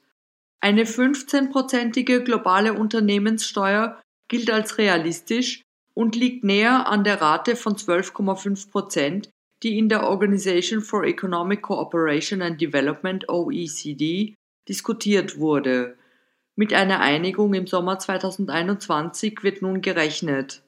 Eine 0.61 0.85
15-prozentige 0.85 2.21
globale 2.21 2.75
Unternehmenssteuer 2.75 4.01
gilt 4.29 4.51
als 4.51 4.79
realistisch 4.79 5.63
und 5.95 6.17
liegt 6.17 6.45
näher 6.45 6.89
an 6.89 7.05
der 7.05 7.21
Rate 7.21 7.57
von 7.57 7.77
12,5 7.77 8.71
Prozent, 8.71 9.31
die 9.63 9.79
in 9.79 9.89
der 9.89 10.09
Organization 10.09 10.81
for 10.81 11.05
Economic 11.05 11.63
Cooperation 11.63 12.43
and 12.43 12.61
Development 12.61 13.29
OECD 13.29 14.35
diskutiert 14.69 15.39
wurde. 15.39 15.97
Mit 16.57 16.75
einer 16.75 17.01
Einigung 17.01 17.55
im 17.55 17.67
Sommer 17.67 17.99
2021 17.99 19.43
wird 19.43 19.63
nun 19.63 19.81
gerechnet. 19.81 20.63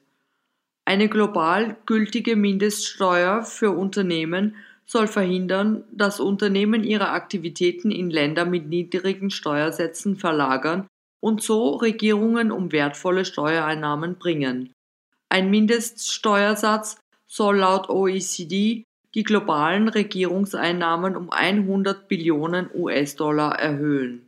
Eine 0.85 1.07
global 1.07 1.77
gültige 1.85 2.35
Mindeststeuer 2.35 3.43
für 3.43 3.71
Unternehmen 3.71 4.55
soll 4.85 5.07
verhindern, 5.07 5.83
dass 5.91 6.19
Unternehmen 6.19 6.83
ihre 6.83 7.09
Aktivitäten 7.09 7.89
in 7.89 8.09
Länder 8.09 8.45
mit 8.45 8.67
niedrigen 8.67 9.29
Steuersätzen 9.29 10.17
verlagern 10.17 10.87
und 11.21 11.41
so 11.41 11.75
Regierungen 11.75 12.51
um 12.51 12.73
wertvolle 12.73 13.23
Steuereinnahmen 13.23 14.15
bringen. 14.15 14.73
Ein 15.29 15.49
Mindeststeuersatz 15.49 16.97
soll 17.27 17.59
laut 17.59 17.89
OECD 17.89 18.83
die 19.15 19.23
globalen 19.23 19.87
Regierungseinnahmen 19.87 21.15
um 21.15 21.29
100 21.31 22.07
Billionen 22.07 22.69
US-Dollar 22.73 23.57
erhöhen. 23.57 24.22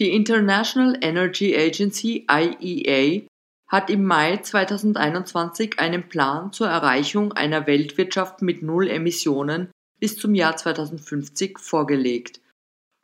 Die 0.00 0.12
International 0.14 0.96
Energy 1.02 1.54
Agency 1.54 2.26
IEA 2.26 3.26
hat 3.68 3.90
im 3.90 4.06
Mai 4.06 4.38
2021 4.38 5.78
einen 5.78 6.08
Plan 6.08 6.54
zur 6.54 6.68
Erreichung 6.68 7.34
einer 7.34 7.66
Weltwirtschaft 7.66 8.40
mit 8.40 8.62
Null 8.62 8.88
Emissionen 8.88 9.70
bis 10.00 10.16
zum 10.16 10.34
Jahr 10.34 10.56
2050 10.56 11.58
vorgelegt. 11.58 12.40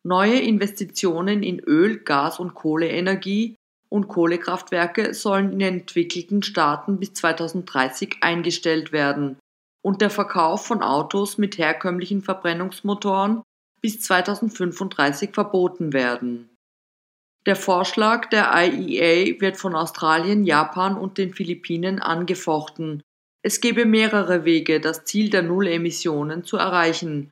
Neue 0.05 0.41
Investitionen 0.41 1.43
in 1.43 1.61
Öl, 1.61 1.99
Gas 1.99 2.41
und 2.41 2.55
Kohleenergie 2.55 3.57
und 3.91 4.09
Kohlekraftwerke 4.09 5.13
sollen 5.13 5.53
in 5.53 5.61
entwickelten 5.61 6.43
Staaten 6.43 6.99
bis 6.99 7.13
2030 7.13 8.17
eingestellt 8.23 8.93
werden 8.93 9.37
und 9.83 10.01
der 10.01 10.09
Verkauf 10.09 10.65
von 10.65 10.81
Autos 10.81 11.37
mit 11.37 11.59
herkömmlichen 11.59 12.23
Verbrennungsmotoren 12.23 13.43
bis 13.83 14.01
2035 14.01 15.35
verboten 15.35 15.93
werden. 15.93 16.49
Der 17.47 17.55
Vorschlag 17.55 18.29
der 18.31 18.53
IEA 18.55 19.41
wird 19.41 19.57
von 19.57 19.77
Australien, 19.77 20.45
Japan 20.45 20.97
und 20.97 21.17
den 21.17 21.33
Philippinen 21.33 22.01
angefochten. 22.01 23.03
Es 23.45 23.61
gebe 23.61 23.85
mehrere 23.85 24.45
Wege, 24.45 24.81
das 24.81 25.05
Ziel 25.05 25.31
der 25.31 25.43
Null-Emissionen 25.43 26.43
zu 26.43 26.57
erreichen. 26.57 27.31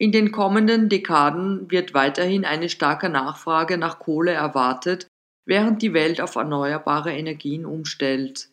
In 0.00 0.12
den 0.12 0.30
kommenden 0.30 0.88
Dekaden 0.88 1.68
wird 1.72 1.92
weiterhin 1.92 2.44
eine 2.44 2.68
starke 2.68 3.08
Nachfrage 3.08 3.78
nach 3.78 3.98
Kohle 3.98 4.30
erwartet, 4.30 5.08
während 5.44 5.82
die 5.82 5.92
Welt 5.92 6.20
auf 6.20 6.36
erneuerbare 6.36 7.12
Energien 7.12 7.66
umstellt. 7.66 8.50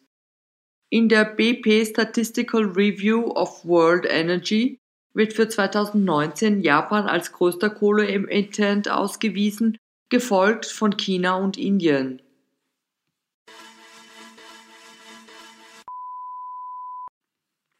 In 0.91 1.07
der 1.07 1.25
BP 1.25 1.85
Statistical 1.85 2.63
Review 2.63 3.31
of 3.35 3.63
World 3.63 4.07
Energy 4.09 4.79
wird 5.13 5.33
für 5.33 5.47
2019 5.47 6.62
Japan 6.62 7.05
als 7.05 7.31
größter 7.31 7.69
Kohleemittent 7.69 8.89
ausgewiesen 8.89 9.77
gefolgt 10.09 10.67
von 10.67 10.97
China 10.97 11.35
und 11.35 11.57
Indien. 11.57 12.21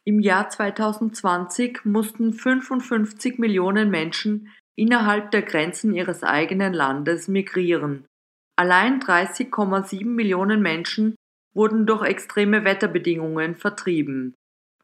Im 0.04 0.20
Jahr 0.20 0.48
2020 0.48 1.84
mussten 1.84 2.32
55 2.32 3.38
Millionen 3.38 3.90
Menschen 3.90 4.52
innerhalb 4.76 5.30
der 5.30 5.42
Grenzen 5.42 5.94
ihres 5.94 6.22
eigenen 6.22 6.72
Landes 6.72 7.28
migrieren. 7.28 8.06
Allein 8.56 9.00
30,7 9.00 10.04
Millionen 10.04 10.62
Menschen 10.62 11.16
wurden 11.54 11.86
durch 11.86 12.04
extreme 12.04 12.64
Wetterbedingungen 12.64 13.56
vertrieben. 13.56 14.34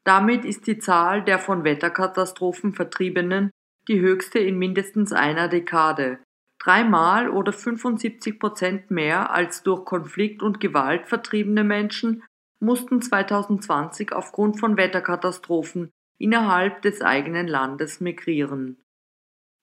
Damit 0.04 0.44
ist 0.44 0.66
die 0.66 0.78
Zahl 0.78 1.24
der 1.24 1.38
von 1.38 1.64
Wetterkatastrophen 1.64 2.72
Vertriebenen 2.72 3.50
die 3.88 4.00
höchste 4.00 4.38
in 4.38 4.58
mindestens 4.58 5.12
einer 5.12 5.48
Dekade 5.48 6.18
dreimal 6.62 7.28
oder 7.28 7.52
75 7.52 8.38
Prozent 8.38 8.90
mehr 8.90 9.32
als 9.32 9.62
durch 9.62 9.84
Konflikt 9.84 10.42
und 10.42 10.60
Gewalt 10.60 11.08
vertriebene 11.08 11.64
Menschen 11.64 12.22
mussten 12.60 13.02
2020 13.02 14.12
aufgrund 14.12 14.60
von 14.60 14.76
Wetterkatastrophen 14.76 15.90
innerhalb 16.18 16.82
des 16.82 17.02
eigenen 17.02 17.48
Landes 17.48 18.00
migrieren. 18.00 18.76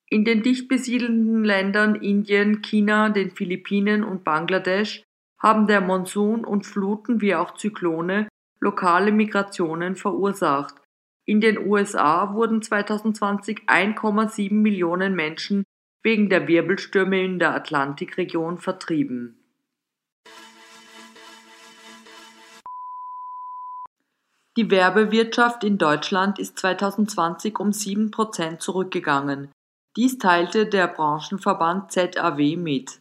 In 0.09 0.25
den 0.25 0.43
dicht 0.43 0.67
besiedelten 0.67 1.43
Ländern 1.43 1.95
Indien, 1.95 2.61
China, 2.61 3.09
den 3.09 3.31
Philippinen 3.31 4.03
und 4.03 4.23
Bangladesch 4.23 5.03
haben 5.41 5.67
der 5.67 5.79
Monsun 5.79 6.43
und 6.43 6.65
Fluten 6.65 7.21
wie 7.21 7.35
auch 7.35 7.53
Zyklone 7.53 8.27
lokale 8.59 9.13
Migrationen 9.13 9.95
verursacht. 9.95 10.75
In 11.25 11.39
den 11.39 11.59
USA 11.59 12.33
wurden 12.33 12.61
2020 12.61 13.69
1,7 13.69 14.53
Millionen 14.53 15.15
Menschen 15.15 15.63
wegen 16.03 16.29
der 16.29 16.47
Wirbelstürme 16.47 17.23
in 17.23 17.39
der 17.39 17.53
Atlantikregion 17.53 18.57
vertrieben. 18.57 19.35
Die 24.57 24.71
Werbewirtschaft 24.71 25.63
in 25.63 25.77
Deutschland 25.77 26.37
ist 26.37 26.59
2020 26.59 27.59
um 27.59 27.69
7% 27.69 28.59
zurückgegangen. 28.59 29.51
Dies 29.95 30.17
teilte 30.17 30.65
der 30.65 30.87
Branchenverband 30.87 31.91
ZAW 31.91 32.57
mit. 32.57 32.99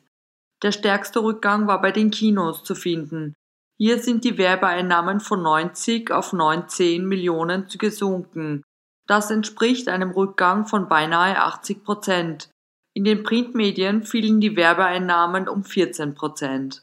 Der 0.63 0.73
stärkste 0.73 1.23
Rückgang 1.23 1.67
war 1.67 1.81
bei 1.81 1.91
den 1.91 2.11
Kinos 2.11 2.65
zu 2.65 2.75
finden. 2.75 3.35
Hier 3.77 3.99
sind 4.01 4.25
die 4.25 4.39
Werbeeinnahmen 4.39 5.21
von 5.21 5.43
90 5.43 6.11
auf 6.11 6.33
19 6.33 7.07
Millionen 7.07 7.67
gesunken. 7.69 8.65
Das 9.07 9.31
entspricht 9.31 9.89
einem 9.89 10.11
Rückgang 10.11 10.67
von 10.67 10.89
beinahe 10.89 11.41
80 11.41 11.85
Prozent. 11.85 12.51
In 12.99 13.05
den 13.05 13.23
Printmedien 13.23 14.03
fielen 14.03 14.41
die 14.41 14.57
Werbeeinnahmen 14.57 15.49
um 15.49 15.63
14 15.63 16.17
Prozent. 16.17 16.83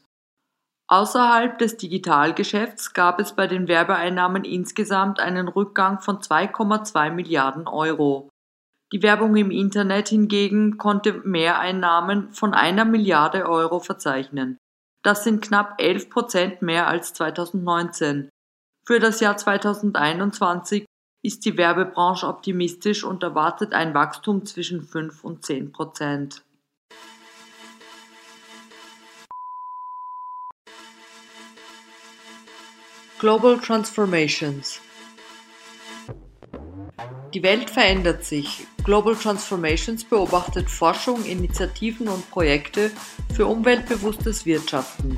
Außerhalb 0.88 1.58
des 1.58 1.76
Digitalgeschäfts 1.76 2.94
gab 2.94 3.20
es 3.20 3.34
bei 3.34 3.46
den 3.46 3.68
Werbeeinnahmen 3.68 4.44
insgesamt 4.44 5.20
einen 5.20 5.46
Rückgang 5.46 6.00
von 6.00 6.20
2,2 6.20 7.10
Milliarden 7.10 7.68
Euro. 7.68 8.30
Die 8.94 9.02
Werbung 9.02 9.36
im 9.36 9.50
Internet 9.50 10.08
hingegen 10.08 10.78
konnte 10.78 11.12
Mehreinnahmen 11.12 12.32
von 12.32 12.54
einer 12.54 12.86
Milliarde 12.86 13.46
Euro 13.46 13.80
verzeichnen. 13.80 14.56
Das 15.04 15.22
sind 15.22 15.42
knapp 15.42 15.74
11 15.82 16.08
Prozent 16.08 16.62
mehr 16.62 16.86
als 16.86 17.12
2019. 17.12 18.30
Für 18.86 19.00
das 19.00 19.20
Jahr 19.20 19.36
2021 19.36 20.86
ist 21.22 21.44
die 21.44 21.56
Werbebranche 21.56 22.26
optimistisch 22.26 23.04
und 23.04 23.22
erwartet 23.22 23.72
ein 23.72 23.94
Wachstum 23.94 24.44
zwischen 24.46 24.82
5 24.82 25.24
und 25.24 25.44
10 25.44 25.72
Prozent. 25.72 26.44
Global 33.18 33.58
Transformations 33.58 34.78
Die 37.32 37.42
Welt 37.42 37.70
verändert 37.70 38.24
sich. 38.24 38.66
Global 38.84 39.16
Transformations 39.16 40.04
beobachtet 40.04 40.70
Forschung, 40.70 41.24
Initiativen 41.24 42.08
und 42.08 42.30
Projekte 42.30 42.90
für 43.34 43.46
umweltbewusstes 43.46 44.44
Wirtschaften. 44.44 45.16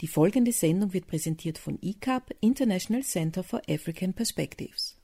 Die 0.00 0.08
folgende 0.08 0.52
Sendung 0.52 0.92
wird 0.92 1.06
präsentiert 1.06 1.58
von 1.58 1.78
ICAP, 1.80 2.34
International 2.40 3.02
Center 3.02 3.42
for 3.42 3.62
African 3.68 4.12
Perspectives. 4.12 4.98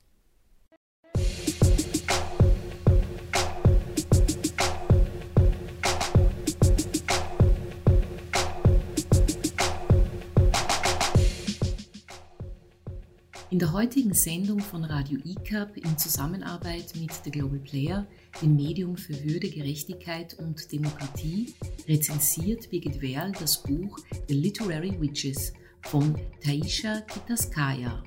In 13.53 13.59
der 13.59 13.71
heutigen 13.75 14.15
Sendung 14.15 14.61
von 14.61 14.83
Radio 14.83 15.19
ICAP 15.27 15.77
in 15.77 15.99
Zusammenarbeit 15.99 16.95
mit 16.99 17.13
The 17.23 17.31
Global 17.31 17.59
Player, 17.59 18.07
dem 18.41 18.57
Medium 18.57 18.97
für 18.97 19.13
Würde, 19.25 19.51
Gerechtigkeit 19.51 20.33
und 20.39 20.73
Demokratie, 20.73 21.53
rezensiert 21.87 22.71
Birgit 22.71 23.03
Werl 23.03 23.31
das 23.33 23.63
Buch 23.63 23.99
The 24.27 24.35
Literary 24.35 24.99
Witches 24.99 25.53
von 25.83 26.19
Taisha 26.43 27.03
Kitaskaya. 27.03 28.03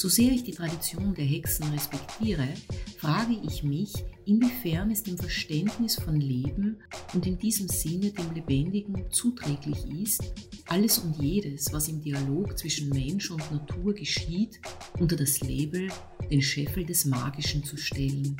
So 0.00 0.08
sehr 0.08 0.32
ich 0.32 0.44
die 0.44 0.52
Tradition 0.52 1.12
der 1.14 1.26
Hexen 1.26 1.70
respektiere, 1.72 2.48
frage 2.96 3.36
ich 3.46 3.62
mich, 3.62 3.92
inwiefern 4.24 4.90
es 4.90 5.02
dem 5.02 5.18
Verständnis 5.18 5.96
von 5.96 6.18
Leben 6.18 6.78
und 7.12 7.26
in 7.26 7.38
diesem 7.38 7.68
Sinne 7.68 8.10
dem 8.10 8.32
Lebendigen 8.32 9.04
zuträglich 9.10 9.76
ist, 10.02 10.22
alles 10.68 11.00
und 11.00 11.20
jedes, 11.20 11.70
was 11.74 11.88
im 11.88 12.00
Dialog 12.00 12.56
zwischen 12.56 12.88
Mensch 12.88 13.30
und 13.30 13.52
Natur 13.52 13.92
geschieht, 13.92 14.58
unter 14.98 15.16
das 15.16 15.38
Label 15.40 15.88
den 16.30 16.40
Scheffel 16.40 16.86
des 16.86 17.04
Magischen 17.04 17.62
zu 17.62 17.76
stellen. 17.76 18.38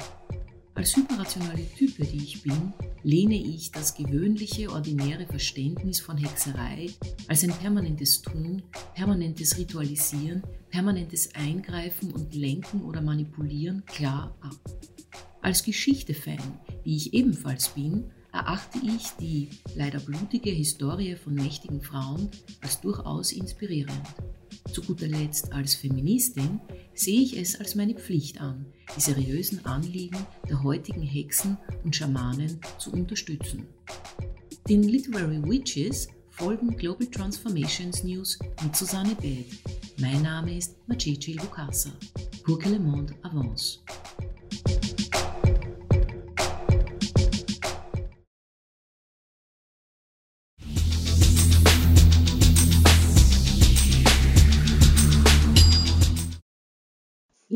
Als 0.80 0.96
hyperrationale 0.96 1.66
Type, 1.76 2.06
die 2.06 2.24
ich 2.24 2.42
bin, 2.42 2.72
lehne 3.02 3.34
ich 3.34 3.70
das 3.70 3.94
gewöhnliche, 3.94 4.70
ordinäre 4.70 5.26
Verständnis 5.26 6.00
von 6.00 6.16
Hexerei 6.16 6.88
als 7.28 7.44
ein 7.44 7.50
permanentes 7.50 8.22
Tun, 8.22 8.62
permanentes 8.94 9.58
Ritualisieren, 9.58 10.42
permanentes 10.70 11.34
Eingreifen 11.34 12.14
und 12.14 12.34
Lenken 12.34 12.82
oder 12.82 13.02
Manipulieren 13.02 13.84
klar 13.84 14.34
ab. 14.40 14.58
Als 15.42 15.64
Geschichte-Fan, 15.64 16.58
wie 16.82 16.96
ich 16.96 17.12
ebenfalls 17.12 17.68
bin, 17.68 18.10
erachte 18.32 18.78
ich 18.84 19.10
die 19.20 19.48
leider 19.74 20.00
blutige 20.00 20.50
Historie 20.50 21.16
von 21.16 21.34
mächtigen 21.34 21.80
Frauen 21.80 22.30
als 22.60 22.80
durchaus 22.80 23.32
inspirierend. 23.32 24.02
Zu 24.72 24.82
guter 24.82 25.08
Letzt 25.08 25.52
als 25.52 25.74
Feministin 25.74 26.60
sehe 26.94 27.22
ich 27.22 27.36
es 27.36 27.58
als 27.58 27.74
meine 27.74 27.94
Pflicht 27.94 28.40
an, 28.40 28.66
die 28.96 29.00
seriösen 29.00 29.64
Anliegen 29.64 30.26
der 30.48 30.62
heutigen 30.62 31.02
Hexen 31.02 31.56
und 31.84 31.96
Schamanen 31.96 32.60
zu 32.78 32.92
unterstützen. 32.92 33.66
Den 34.68 34.84
Literary 34.84 35.42
Witches 35.42 36.08
folgen 36.30 36.76
Global 36.76 37.06
Transformations 37.06 38.04
News 38.04 38.38
mit 38.62 38.76
Susanne 38.76 39.14
Beth. 39.16 39.46
Mein 39.98 40.22
Name 40.22 40.56
ist 40.56 40.76
Maciej 40.86 41.34
Lukasa. 41.34 41.90
Pour 42.44 42.58
que 42.58 42.68
le 42.68 42.78
monde 42.78 43.14
avance. 43.22 43.80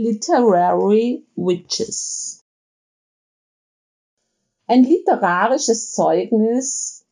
Literary 0.04 1.26
Witches. 1.34 2.44
Ein 4.66 4.84
literarisches 4.84 5.92
Zeugnis 5.92 7.06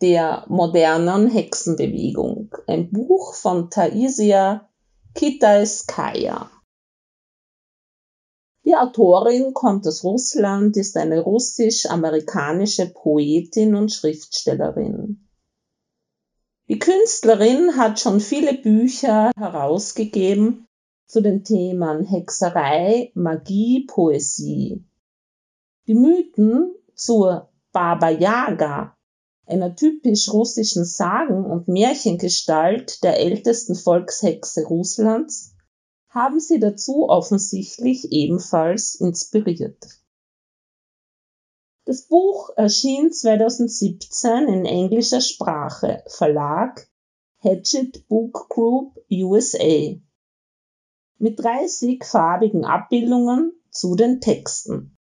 der 0.00 0.44
modernen 0.48 1.30
Hexenbewegung. 1.30 2.52
Ein 2.66 2.90
Buch 2.90 3.34
von 3.34 3.70
Taisia 3.70 4.68
Kitaiskaya. 5.14 6.50
Die 8.64 8.74
Autorin 8.74 9.54
kommt 9.54 9.86
aus 9.86 10.02
Russland, 10.02 10.76
ist 10.76 10.96
eine 10.96 11.20
russisch-amerikanische 11.20 12.86
Poetin 12.86 13.76
und 13.76 13.92
Schriftstellerin. 13.92 15.28
Die 16.68 16.80
Künstlerin 16.80 17.76
hat 17.76 18.00
schon 18.00 18.18
viele 18.18 18.54
Bücher 18.54 19.30
herausgegeben 19.36 20.66
zu 21.06 21.20
den 21.20 21.44
Themen 21.44 22.04
Hexerei, 22.04 23.12
Magie, 23.14 23.86
Poesie. 23.86 24.84
Die 25.86 25.94
Mythen 25.94 26.74
zur 26.94 27.50
Baba 27.72 28.08
Yaga, 28.08 28.96
einer 29.46 29.76
typisch 29.76 30.32
russischen 30.32 30.84
Sagen- 30.84 31.44
und 31.44 31.68
Märchengestalt 31.68 33.02
der 33.02 33.18
ältesten 33.18 33.74
Volkshexe 33.74 34.64
Russlands, 34.64 35.54
haben 36.08 36.40
sie 36.40 36.60
dazu 36.60 37.08
offensichtlich 37.08 38.12
ebenfalls 38.12 38.94
inspiriert. 38.94 39.84
Das 41.84 42.06
Buch 42.06 42.50
erschien 42.56 43.12
2017 43.12 44.48
in 44.48 44.64
englischer 44.64 45.20
Sprache, 45.20 46.02
Verlag 46.06 46.88
Hatchet 47.40 48.08
Book 48.08 48.48
Group 48.48 48.98
USA 49.10 50.00
mit 51.24 51.42
30 51.42 52.04
farbigen 52.04 52.66
Abbildungen 52.66 53.54
zu 53.70 53.94
den 53.94 54.20
Texten. 54.20 54.94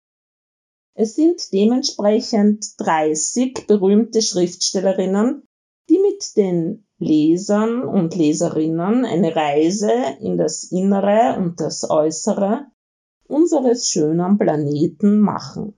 Es 0.95 1.17
sind 1.17 1.53
dementsprechend 1.53 2.79
30 2.79 3.67
berühmte 3.67 4.23
Schriftstellerinnen, 4.23 5.43
die 5.89 5.99
mit 5.99 6.37
den 6.37 6.87
Lesern 6.99 7.83
und 7.83 8.15
Leserinnen 8.15 9.05
eine 9.05 9.35
Reise 9.35 9.91
in 10.21 10.37
das 10.39 10.63
Innere 10.71 11.39
und 11.39 11.61
das 11.61 11.91
Äußere 11.91 12.67
unseres 13.27 13.89
schönen 13.89 14.39
Planeten 14.39 15.19
machen. 15.19 15.77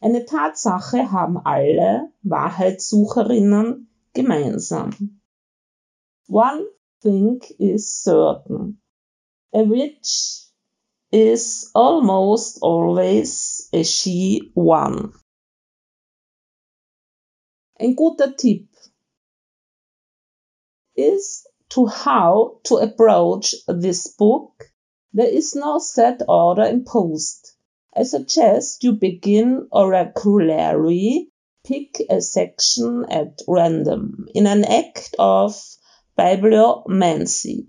Eine 0.00 0.24
Tatsache 0.24 1.12
haben 1.12 1.38
alle 1.38 2.10
Wahrheitssucherinnen 2.22 3.88
gemeinsam. 4.14 5.20
One 6.26 6.73
thing 7.04 7.40
is 7.60 7.92
certain. 7.92 8.78
A 9.52 9.62
witch 9.62 10.46
is 11.12 11.70
almost 11.74 12.58
always 12.62 13.68
a 13.72 13.84
she 13.84 14.50
one. 14.54 15.12
Ein 17.78 17.94
guter 17.94 18.32
Tipp 18.32 18.66
is 20.96 21.46
to 21.68 21.86
how 21.86 22.60
to 22.64 22.76
approach 22.76 23.54
this 23.68 24.08
book. 24.08 24.64
There 25.12 25.28
is 25.28 25.54
no 25.54 25.78
set 25.78 26.22
order 26.28 26.64
imposed. 26.64 27.52
I 27.94 28.04
suggest 28.04 28.82
you 28.82 28.92
begin 28.92 29.68
oracularly, 29.72 31.28
pick 31.64 32.02
a 32.10 32.20
section 32.20 33.04
at 33.08 33.40
random 33.46 34.26
in 34.34 34.46
an 34.46 34.64
act 34.64 35.14
of 35.18 35.54
bibliomancy. 36.18 37.66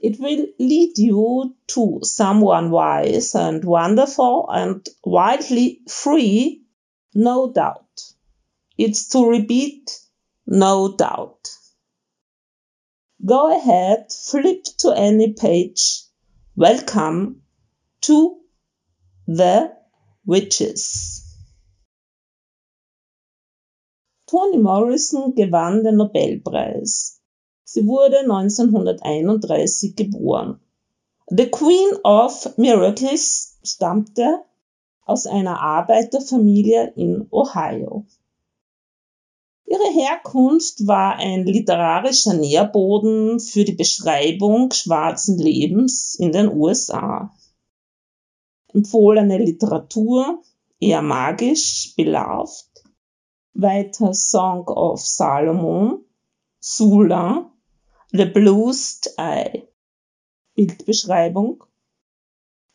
It 0.00 0.20
will 0.20 0.46
lead 0.58 0.96
you 0.98 1.56
to 1.68 2.00
someone 2.02 2.70
wise 2.70 3.34
and 3.34 3.64
wonderful 3.64 4.46
and 4.48 4.86
wildly 5.04 5.80
free, 5.88 6.62
no 7.14 7.52
doubt. 7.52 8.14
It's 8.76 9.08
to 9.08 9.28
repeat, 9.28 9.98
no 10.46 10.94
doubt. 10.96 11.50
Go 13.24 13.56
ahead, 13.56 14.12
flip 14.12 14.64
to 14.78 14.92
any 14.92 15.32
page. 15.32 16.04
Welcome 16.54 17.42
to 18.02 18.38
the 19.26 19.76
Witches. 20.24 21.24
Toni 24.30 24.58
Morrison 24.58 25.32
gewann 25.34 25.82
den 25.82 25.96
Nobelpreis. 25.96 27.17
Sie 27.70 27.86
wurde 27.86 28.20
1931 28.20 29.94
geboren. 29.94 30.58
The 31.26 31.50
Queen 31.50 31.98
of 32.02 32.56
Miracles 32.56 33.58
stammte 33.62 34.38
aus 35.04 35.26
einer 35.26 35.60
Arbeiterfamilie 35.60 36.94
in 36.96 37.28
Ohio. 37.30 38.06
Ihre 39.66 39.92
Herkunft 39.92 40.86
war 40.86 41.16
ein 41.16 41.44
literarischer 41.44 42.32
Nährboden 42.32 43.38
für 43.38 43.64
die 43.64 43.74
Beschreibung 43.74 44.72
schwarzen 44.72 45.36
Lebens 45.36 46.14
in 46.14 46.32
den 46.32 46.50
USA. 46.50 47.36
Empfohlene 48.72 49.36
Literatur, 49.36 50.42
eher 50.80 51.02
magisch, 51.02 51.92
beloved, 51.98 52.64
weiter 53.52 54.14
Song 54.14 54.66
of 54.68 55.00
Salomon, 55.00 56.06
Sula, 56.60 57.52
The 58.10 58.24
Bluest 58.24 59.18
Eye. 59.18 59.68
Bildbeschreibung. 60.54 61.62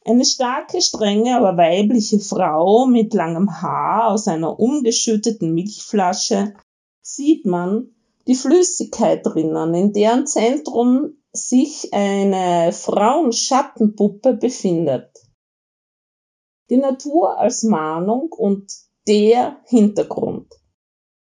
Eine 0.05 0.25
starke, 0.25 0.79
strenge, 0.79 1.35
aber 1.35 1.57
weibliche 1.57 2.19
Frau 2.19 2.85
mit 2.85 3.15
langem 3.15 3.59
Haar 3.59 4.11
aus 4.11 4.27
einer 4.27 4.59
umgeschütteten 4.59 5.55
Milchflasche 5.55 6.53
sieht 7.01 7.47
man 7.47 7.95
die 8.27 8.35
Flüssigkeit 8.35 9.25
drinnen, 9.25 9.73
in 9.73 9.91
deren 9.91 10.27
Zentrum 10.27 11.17
sich 11.31 11.91
eine 11.93 12.71
Frauenschattenpuppe 12.71 14.35
befindet. 14.35 15.09
Die 16.69 16.77
Natur 16.77 17.39
als 17.39 17.63
Mahnung 17.63 18.31
und 18.31 18.71
der 19.07 19.57
Hintergrund 19.65 20.53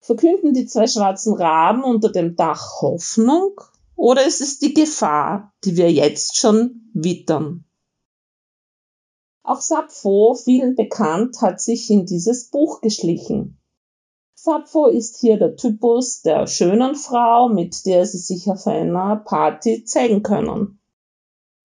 verkünden 0.01 0.53
die 0.53 0.67
zwei 0.67 0.87
schwarzen 0.87 1.33
Raben 1.33 1.85
unter 1.85 2.13
dem 2.13 2.37
Dach 2.37 2.83
Hoffnung 2.83 3.59
oder 3.97 4.27
ist 4.27 4.41
es 4.41 4.59
die 4.59 4.75
Gefahr, 4.75 5.53
die 5.65 5.77
wir 5.77 5.91
jetzt 5.91 6.37
schon 6.37 6.91
wittern? 6.95 7.65
Auch 9.43 9.61
Sappho, 9.61 10.35
vielen 10.35 10.75
bekannt, 10.75 11.43
hat 11.43 11.61
sich 11.61 11.91
in 11.91 12.07
dieses 12.07 12.51
Buch 12.51 12.81
geschlichen. 12.81 13.61
Sappho 14.35 14.87
ist 14.87 15.19
hier 15.21 15.39
der 15.39 15.57
Typus 15.57 16.23
der 16.23 16.47
schönen 16.47 16.95
Frau, 16.95 17.49
mit 17.49 17.87
der 17.87 18.05
Sie 18.05 18.19
sich 18.19 18.51
auf 18.51 18.67
einer 18.67 19.17
Party 19.17 19.85
zeigen 19.85 20.23
können. 20.23 20.81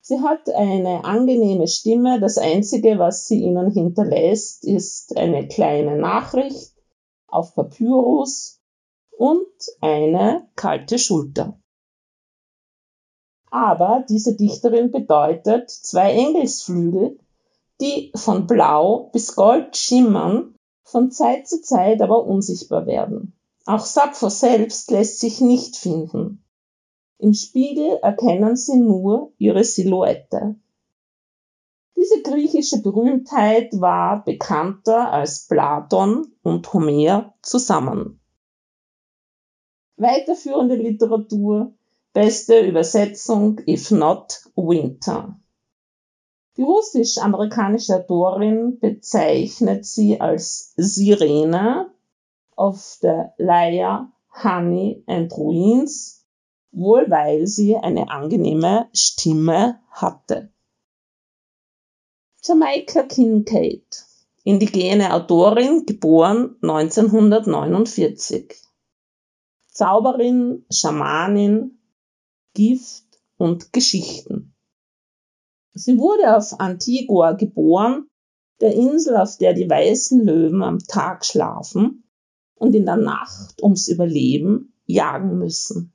Sie 0.02 0.20
hat 0.22 0.50
eine 0.50 1.04
angenehme 1.04 1.68
Stimme. 1.68 2.20
Das 2.20 2.38
Einzige, 2.38 3.00
was 3.00 3.28
sie 3.28 3.44
Ihnen 3.44 3.70
hinterlässt, 3.72 4.66
ist 4.66 5.16
eine 5.18 5.48
kleine 5.48 5.98
Nachricht 5.98 6.74
auf 7.28 7.54
Papyrus 7.54 8.60
und 9.12 9.46
eine 9.82 10.50
kalte 10.56 10.98
Schulter. 10.98 11.59
Aber 13.52 14.06
diese 14.08 14.36
Dichterin 14.36 14.92
bedeutet 14.92 15.70
zwei 15.70 16.12
Engelsflügel, 16.12 17.18
die 17.82 18.12
von 18.16 18.46
Blau 18.46 19.10
bis 19.12 19.36
Gold 19.36 19.76
schimmern, 19.76 20.56
von 20.84 21.12
Zeit 21.12 21.48
zu 21.48 21.62
Zeit 21.62 22.02
aber 22.02 22.26
unsichtbar 22.26 22.86
werden. 22.86 23.34
Auch 23.66 23.86
Sappho 23.86 24.30
selbst 24.30 24.92
lässt 24.92 25.20
sich 25.20 25.42
nicht 25.42 25.76
finden. 25.76 26.44
Im 27.18 27.34
Spiegel 27.34 28.00
erkennen 28.02 28.56
sie 28.56 28.80
nur 28.80 29.34
ihre 29.38 29.64
Silhouette. 29.64 30.56
Diese 31.96 32.22
griechische 32.22 32.82
Berühmtheit 32.82 33.70
war 33.74 34.24
bekannter 34.24 35.12
als 35.12 35.48
Platon 35.48 36.32
und 36.44 36.72
Homer 36.74 37.34
zusammen. 37.42 38.22
Weiterführende 39.98 40.76
Literatur, 40.76 41.74
beste 42.14 42.60
Übersetzung 42.66 43.60
If 43.68 43.92
Not 43.92 44.42
Winter. 44.56 45.40
Die 46.58 46.64
russisch-amerikanische 46.64 47.96
Autorin 47.96 48.80
bezeichnet 48.80 49.86
sie 49.86 50.20
als 50.20 50.74
Sirene 50.76 51.92
of 52.56 52.80
the 53.02 53.26
Lyre, 53.38 54.12
Honey 54.44 55.04
and 55.08 55.32
Ruins 55.34 56.20
wohl 56.72 57.10
weil 57.10 57.48
sie 57.48 57.76
eine 57.76 58.10
angenehme 58.10 58.90
Stimme 58.94 59.80
hatte. 59.90 60.52
Jamaica 62.44 63.04
Kincaid, 63.04 64.06
indigene 64.44 65.14
Autorin, 65.14 65.86
geboren 65.86 66.56
1949. 66.62 68.56
Zauberin, 69.72 70.66
Schamanin, 70.72 71.79
Gift 72.54 73.06
und 73.38 73.74
Geschichten. 73.74 74.56
Sie 75.74 75.98
wurde 75.98 76.36
auf 76.36 76.60
Antigua 76.60 77.34
geboren, 77.34 78.08
der 78.60 78.74
Insel, 78.74 79.18
auf 79.18 79.38
der 79.38 79.54
die 79.54 79.70
weißen 79.70 80.24
Löwen 80.26 80.62
am 80.64 80.80
Tag 80.80 81.26
schlafen 81.26 82.04
und 82.56 82.76
in 82.76 82.86
der 82.86 82.98
Nacht 82.98 83.62
ums 83.64 83.88
Überleben 83.88 84.74
jagen 84.86 85.38
müssen. 85.38 85.94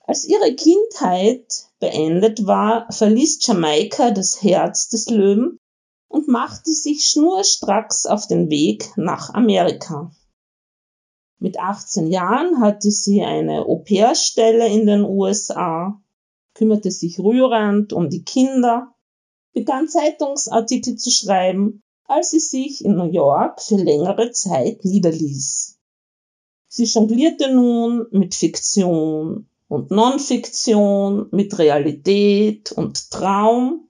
Als 0.00 0.24
ihre 0.24 0.54
Kindheit 0.54 1.70
beendet 1.78 2.46
war, 2.46 2.90
verließ 2.92 3.46
Jamaika 3.46 4.10
das 4.10 4.42
Herz 4.42 4.88
des 4.88 5.08
Löwen 5.08 5.58
und 6.08 6.28
machte 6.28 6.72
sich 6.72 7.06
schnurstracks 7.06 8.04
auf 8.04 8.26
den 8.26 8.50
Weg 8.50 8.92
nach 8.96 9.32
Amerika. 9.32 10.12
Mit 11.42 11.58
18 11.58 12.06
Jahren 12.06 12.60
hatte 12.60 12.92
sie 12.92 13.20
eine 13.20 13.66
Au-pair-Stelle 13.66 14.68
in 14.68 14.86
den 14.86 15.02
USA, 15.02 16.00
kümmerte 16.54 16.92
sich 16.92 17.18
rührend 17.18 17.92
um 17.92 18.10
die 18.10 18.22
Kinder, 18.22 18.94
begann 19.52 19.88
Zeitungsartikel 19.88 20.94
zu 20.94 21.10
schreiben, 21.10 21.82
als 22.04 22.30
sie 22.30 22.38
sich 22.38 22.84
in 22.84 22.94
New 22.94 23.10
York 23.10 23.60
für 23.60 23.74
längere 23.74 24.30
Zeit 24.30 24.84
niederließ. 24.84 25.80
Sie 26.68 26.84
jonglierte 26.84 27.52
nun 27.52 28.06
mit 28.12 28.36
Fiktion 28.36 29.48
und 29.66 29.90
Non-Fiktion, 29.90 31.26
mit 31.32 31.58
Realität 31.58 32.70
und 32.70 33.10
Traum, 33.10 33.88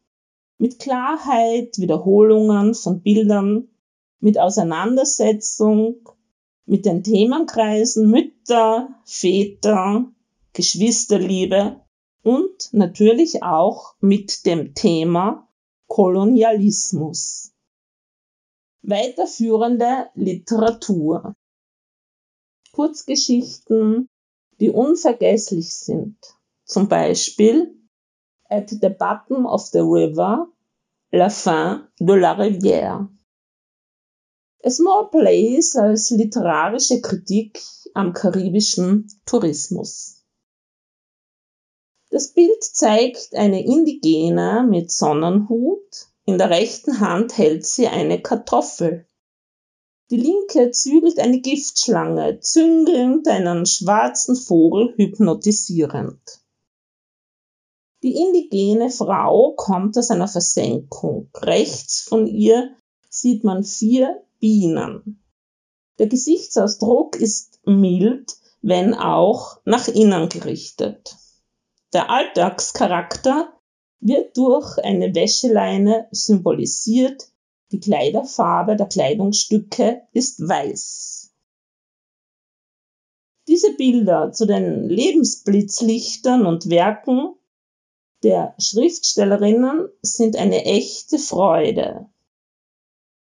mit 0.57 0.79
Klarheit, 0.79 1.77
Wiederholungen 1.77 2.73
von 2.73 3.03
Bildern, 3.03 3.69
mit 4.21 4.39
Auseinandersetzung, 4.39 5.97
mit 6.65 6.85
den 6.87 7.03
Themenkreisen 7.03 8.11
Mütter, 8.11 8.89
Väter, 9.05 10.11
Geschwisterliebe 10.53 11.81
und 12.23 12.69
natürlich 12.73 13.43
auch 13.43 13.95
mit 14.01 14.47
dem 14.47 14.75
Thema 14.75 15.49
Kolonialismus. 15.89 17.53
Weiterführende 18.83 20.11
Literatur. 20.15 21.35
Kurzgeschichten, 22.73 24.09
die 24.61 24.71
unvergesslich 24.71 25.75
sind. 25.75 26.17
Zum 26.65 26.89
Beispiel 26.89 27.75
At 28.49 28.71
the 28.71 28.89
bottom 28.89 29.47
of 29.47 29.63
the 29.67 29.81
river, 29.81 30.49
La 31.11 31.29
fin 31.29 31.89
de 31.99 32.15
la 32.15 32.33
rivière. 32.33 33.09
A 34.65 34.71
Small 34.71 35.11
Place 35.11 35.75
als 35.75 36.11
literarische 36.11 37.01
Kritik 37.01 37.61
am 37.95 38.13
karibischen 38.13 39.09
Tourismus. 39.27 40.23
Das 42.11 42.29
Bild 42.29 42.63
zeigt 42.63 43.35
eine 43.35 43.65
Indigene 43.65 44.65
mit 44.69 44.93
Sonnenhut. 44.93 46.07
In 46.27 46.39
der 46.39 46.51
rechten 46.51 47.01
Hand 47.01 47.37
hält 47.39 47.67
sie 47.67 47.89
eine 47.89 48.23
Kartoffel. 48.23 49.07
Die 50.11 50.19
Linke 50.19 50.71
zügelt 50.71 51.19
eine 51.19 51.41
Giftschlange, 51.41 52.39
züngelnd 52.39 53.27
einen 53.27 53.67
schwarzen 53.67 54.37
Vogel 54.37 54.95
hypnotisierend. 54.97 56.21
Die 58.05 58.15
indigene 58.15 58.91
Frau 58.91 59.55
kommt 59.57 59.99
aus 59.99 60.11
einer 60.11 60.29
Versenkung. 60.29 61.31
Rechts 61.35 62.03
von 62.03 62.29
ihr 62.29 62.77
sieht 63.09 63.43
man 63.43 63.65
vier 63.65 64.23
Bienen. 64.43 65.23
Der 66.01 66.09
Gesichtsausdruck 66.09 67.15
ist 67.15 67.61
mild, 67.65 68.33
wenn 68.61 68.93
auch 68.93 69.61
nach 69.65 69.87
innen 69.87 70.29
gerichtet. 70.29 71.15
Der 71.93 72.11
Alltagscharakter 72.11 73.53
wird 74.01 74.37
durch 74.37 74.79
eine 74.79 75.15
Wäscheleine 75.15 76.09
symbolisiert, 76.11 77.31
die 77.71 77.79
Kleiderfarbe 77.79 78.75
der 78.75 78.87
Kleidungsstücke 78.87 80.03
ist 80.13 80.41
weiß. 80.41 81.33
Diese 83.47 83.77
Bilder 83.77 84.33
zu 84.33 84.45
den 84.45 84.89
Lebensblitzlichtern 84.89 86.47
und 86.47 86.69
Werken 86.69 87.37
der 88.25 88.57
Schriftstellerinnen 88.59 89.89
sind 90.03 90.35
eine 90.35 90.65
echte 90.65 91.21
Freude. 91.21 92.12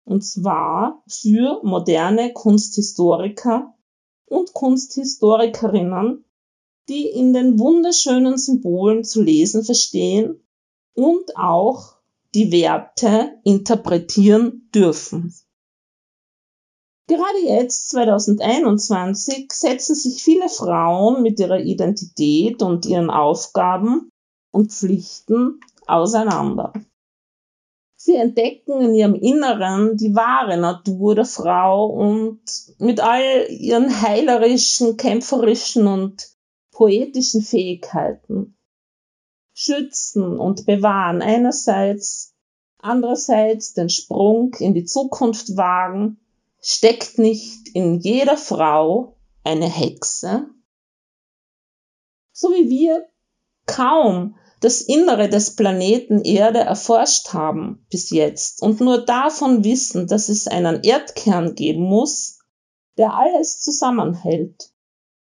Und 0.05 0.23
zwar 0.23 1.03
für 1.09 1.61
moderne 1.62 2.33
Kunsthistoriker 2.33 3.75
und 4.27 4.53
Kunsthistorikerinnen, 4.53 6.25
die 6.88 7.09
in 7.09 7.33
den 7.33 7.59
wunderschönen 7.59 8.37
Symbolen 8.37 9.05
zu 9.05 9.23
lesen 9.23 9.64
verstehen 9.64 10.47
und 10.95 11.37
auch 11.37 11.97
die 12.35 12.53
Werte 12.53 13.40
interpretieren 13.45 14.69
dürfen. 14.75 15.35
Gerade 17.07 17.38
jetzt, 17.47 17.90
2021, 17.90 19.53
setzen 19.53 19.95
sich 19.95 20.23
viele 20.23 20.49
Frauen 20.49 21.23
mit 21.23 21.38
ihrer 21.38 21.61
Identität 21.61 22.62
und 22.62 22.87
ihren 22.87 23.11
Aufgaben 23.11 24.11
und 24.51 24.73
Pflichten 24.73 25.61
auseinander. 25.87 26.73
Sie 28.07 28.17
entdecken 28.17 28.83
in 28.83 28.95
ihrem 28.95 29.14
Inneren 29.14 29.97
die 29.97 30.14
wahre 30.14 30.59
Natur 30.59 31.14
der 31.14 31.25
Frau 31.25 31.87
und 31.87 32.38
mit 32.77 33.01
all 33.01 33.47
ihren 33.49 34.03
heilerischen, 34.03 34.99
kämpferischen 34.99 35.87
und 35.87 36.29
poetischen 36.71 37.40
Fähigkeiten 37.40 38.59
schützen 39.55 40.38
und 40.38 40.67
bewahren 40.67 41.23
einerseits, 41.23 42.35
andererseits 42.77 43.73
den 43.73 43.88
Sprung 43.88 44.53
in 44.59 44.75
die 44.75 44.85
Zukunft 44.85 45.57
wagen, 45.57 46.21
steckt 46.61 47.19
nicht 47.19 47.71
in 47.73 48.01
jeder 48.01 48.37
Frau 48.37 49.17
eine 49.45 49.71
Hexe? 49.71 50.51
So 52.33 52.51
wie 52.51 52.69
wir 52.69 53.09
kaum 53.64 54.37
das 54.64 54.81
Innere 54.81 55.29
des 55.29 55.57
Planeten 55.57 56.22
Erde 56.22 56.61
erforscht 56.61 57.35
haben 57.35 57.85
bis 57.90 58.09
jetzt 58.09 58.62
und 58.62 58.81
nur 58.81 59.05
davon 59.05 59.62
wissen, 59.62 60.07
dass 60.07 60.31
es 60.31 60.48
einen 60.48 60.83
Erdkern 60.83 61.55
geben 61.55 61.83
muss, 61.83 62.38
der 62.96 63.12
alles 63.12 63.61
zusammenhält 63.61 64.72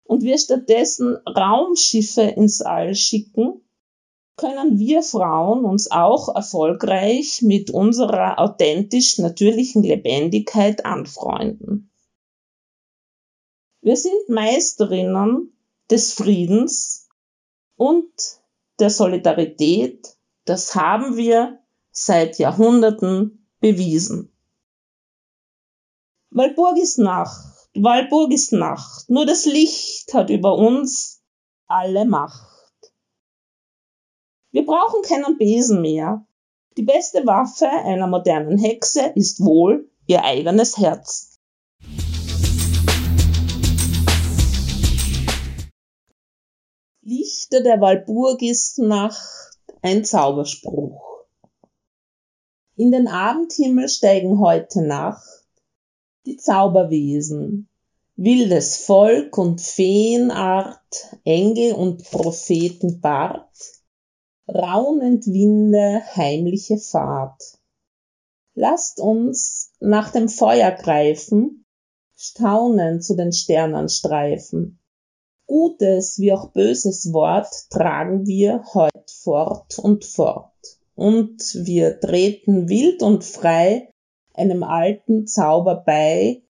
und 0.05 0.23
wir 0.23 0.38
stattdessen 0.38 1.16
Raumschiffe 1.27 2.23
ins 2.23 2.62
All 2.62 2.94
schicken, 2.94 3.61
können 4.37 4.79
wir 4.79 5.03
Frauen 5.03 5.64
uns 5.64 5.90
auch 5.90 6.33
erfolgreich 6.33 7.42
mit 7.42 7.73
unserer 7.73 8.38
authentisch 8.38 9.18
natürlichen 9.18 9.83
Lebendigkeit 9.83 10.85
anfreunden. 10.85 11.90
Wir 13.81 13.97
sind 13.97 14.29
Meisterinnen 14.29 15.53
des 15.90 16.12
Friedens 16.12 17.09
und 17.75 18.43
der 18.85 18.90
Solidarität. 18.90 20.18
Das 20.44 20.75
haben 20.75 21.16
wir 21.16 21.59
seit 21.90 22.38
Jahrhunderten 22.38 23.49
bewiesen. 23.59 24.31
Walburg 26.29 26.77
ist 26.77 26.99
Nacht, 26.99 27.70
Walburg 27.75 28.31
ist 28.31 28.53
Nacht, 28.53 29.09
nur 29.09 29.25
das 29.25 29.47
Licht 29.47 30.12
hat 30.12 30.29
über 30.29 30.59
uns 30.59 31.23
alle 31.66 32.05
Macht. 32.05 32.92
Wir 34.51 34.66
brauchen 34.66 35.01
keinen 35.01 35.38
Besen 35.38 35.81
mehr. 35.81 36.27
Die 36.77 36.83
beste 36.83 37.25
Waffe 37.27 37.66
einer 37.66 38.07
modernen 38.07 38.59
Hexe 38.59 39.12
ist 39.14 39.40
wohl 39.40 39.88
ihr 40.07 40.25
eigenes 40.25 40.77
Herz. 40.77 41.34
Lichter 47.55 47.62
der 47.62 47.81
Walburgisnacht 47.81 49.61
ein 49.81 50.05
Zauberspruch. 50.05 51.25
In 52.75 52.90
den 52.90 53.07
Abendhimmel 53.07 53.88
steigen 53.88 54.40
heute 54.40 54.83
Nacht 54.83 55.47
die 56.27 56.37
Zauberwesen, 56.37 57.69
wildes 58.17 58.79
Volk 58.79 59.38
und 59.38 59.61
Feenart, 59.61 61.14
Engel 61.25 61.75
und 61.75 62.03
Prophetenbart, 62.11 63.57
raunend 64.49 65.25
Winde, 65.27 66.03
heimliche 66.17 66.79
Fahrt. 66.79 67.40
Lasst 68.55 68.99
uns 68.99 69.71
nach 69.79 70.11
dem 70.11 70.29
Feuer 70.29 70.73
greifen, 70.73 71.64
staunend 72.17 73.05
zu 73.05 73.14
den 73.14 73.33
Sternen 73.33 73.88
streifen. 73.88 74.81
Gutes 75.55 76.19
wie 76.19 76.33
auch 76.33 76.51
böses 76.51 77.12
Wort 77.12 77.47
tragen 77.71 78.27
wir 78.27 78.64
heut 78.75 79.09
fort 79.09 79.79
und 79.79 80.05
fort. 80.05 80.51
Und 80.97 81.40
wir 81.55 82.01
treten 82.01 82.69
wild 82.69 83.05
und 83.05 83.23
frei 83.23 83.88
einem 84.35 84.64
alten 84.64 85.29
Zauber 85.29 85.77
bei. 85.77 86.43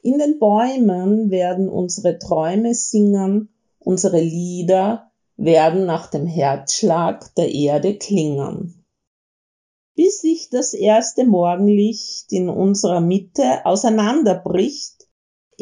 In 0.00 0.20
den 0.20 0.38
Bäumen 0.38 1.32
werden 1.32 1.68
unsere 1.68 2.20
Träume 2.20 2.72
singen, 2.76 3.48
unsere 3.80 4.20
Lieder 4.20 5.10
werden 5.36 5.84
nach 5.84 6.08
dem 6.08 6.28
Herzschlag 6.28 7.34
der 7.34 7.52
Erde 7.52 7.98
klingen. 7.98 8.84
Bis 9.96 10.20
sich 10.20 10.50
das 10.50 10.72
erste 10.72 11.26
Morgenlicht 11.26 12.30
in 12.30 12.48
unserer 12.48 13.00
Mitte 13.00 13.66
auseinanderbricht, 13.66 15.01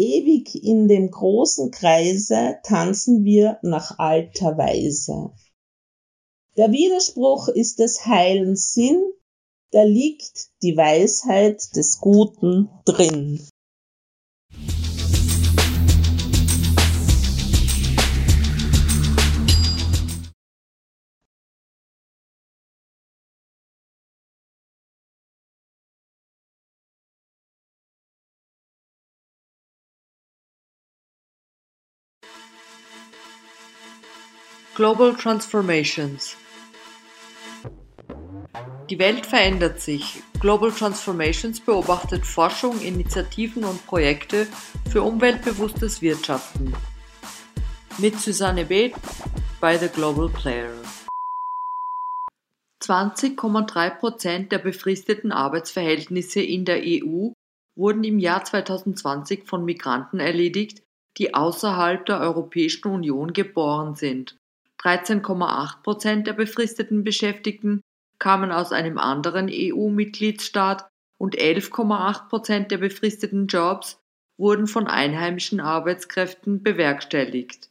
ewig 0.01 0.65
in 0.65 0.89
dem 0.89 1.11
großen 1.11 1.71
Kreise 1.71 2.59
tanzen 2.65 3.25
wir 3.25 3.59
nach 3.63 3.99
alter 3.99 4.57
Weise. 4.57 5.33
Der 6.57 6.73
Widerspruch 6.73 7.49
ist 7.49 7.79
des 7.79 8.07
heilen 8.07 8.57
Sinn, 8.57 9.03
da 9.71 9.83
liegt 9.83 10.49
die 10.63 10.77
Weisheit 10.77 11.77
des 11.77 12.01
Guten 12.01 12.71
drin. 12.85 13.47
Global 34.75 35.14
Transformations 35.14 36.37
Die 38.88 38.99
Welt 38.99 39.27
verändert 39.27 39.81
sich. 39.81 40.23
Global 40.40 40.73
Transformations 40.73 41.61
beobachtet 41.61 42.25
Forschung, 42.25 42.81
Initiativen 42.81 43.64
und 43.64 43.85
Projekte 43.87 44.46
für 44.90 45.03
umweltbewusstes 45.03 46.01
Wirtschaften. 46.01 46.73
Mit 47.99 48.18
Susanne 48.18 48.64
Beth 48.64 48.94
bei 49.61 49.77
The 49.77 49.88
Global 49.88 50.31
Player. 50.31 50.73
20,3% 52.83 54.49
der 54.49 54.59
befristeten 54.59 55.33
Arbeitsverhältnisse 55.33 56.40
in 56.40 56.64
der 56.64 56.81
EU 56.83 57.33
wurden 57.77 58.03
im 58.05 58.18
Jahr 58.18 58.44
2020 58.44 59.44
von 59.46 59.64
Migranten 59.64 60.20
erledigt, 60.20 60.83
die 61.18 61.35
außerhalb 61.35 62.07
der 62.07 62.20
Europäischen 62.20 62.88
Union 62.88 63.33
geboren 63.33 63.94
sind. 63.94 64.37
13,8 64.83 65.83
Prozent 65.83 66.27
der 66.27 66.33
befristeten 66.33 67.05
Beschäftigten 67.05 67.83
kamen 68.18 68.51
aus 68.53 68.73
einem 68.73 68.99
anderen 68.99 69.49
EU-Mitgliedstaat 69.51 70.88
und 71.18 71.37
11,8 71.37 72.29
Prozent 72.29 72.70
der 72.70 72.79
befristeten 72.79 73.46
Jobs 73.46 74.01
wurden 74.38 74.66
von 74.66 74.87
einheimischen 74.87 75.61
Arbeitskräften 75.61 76.62
bewerkstelligt. 76.62 77.68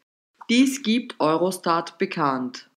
Dies 0.49 0.83
gibt 0.83 1.19
Eurostat 1.19 1.97
bekannt. 1.97 2.69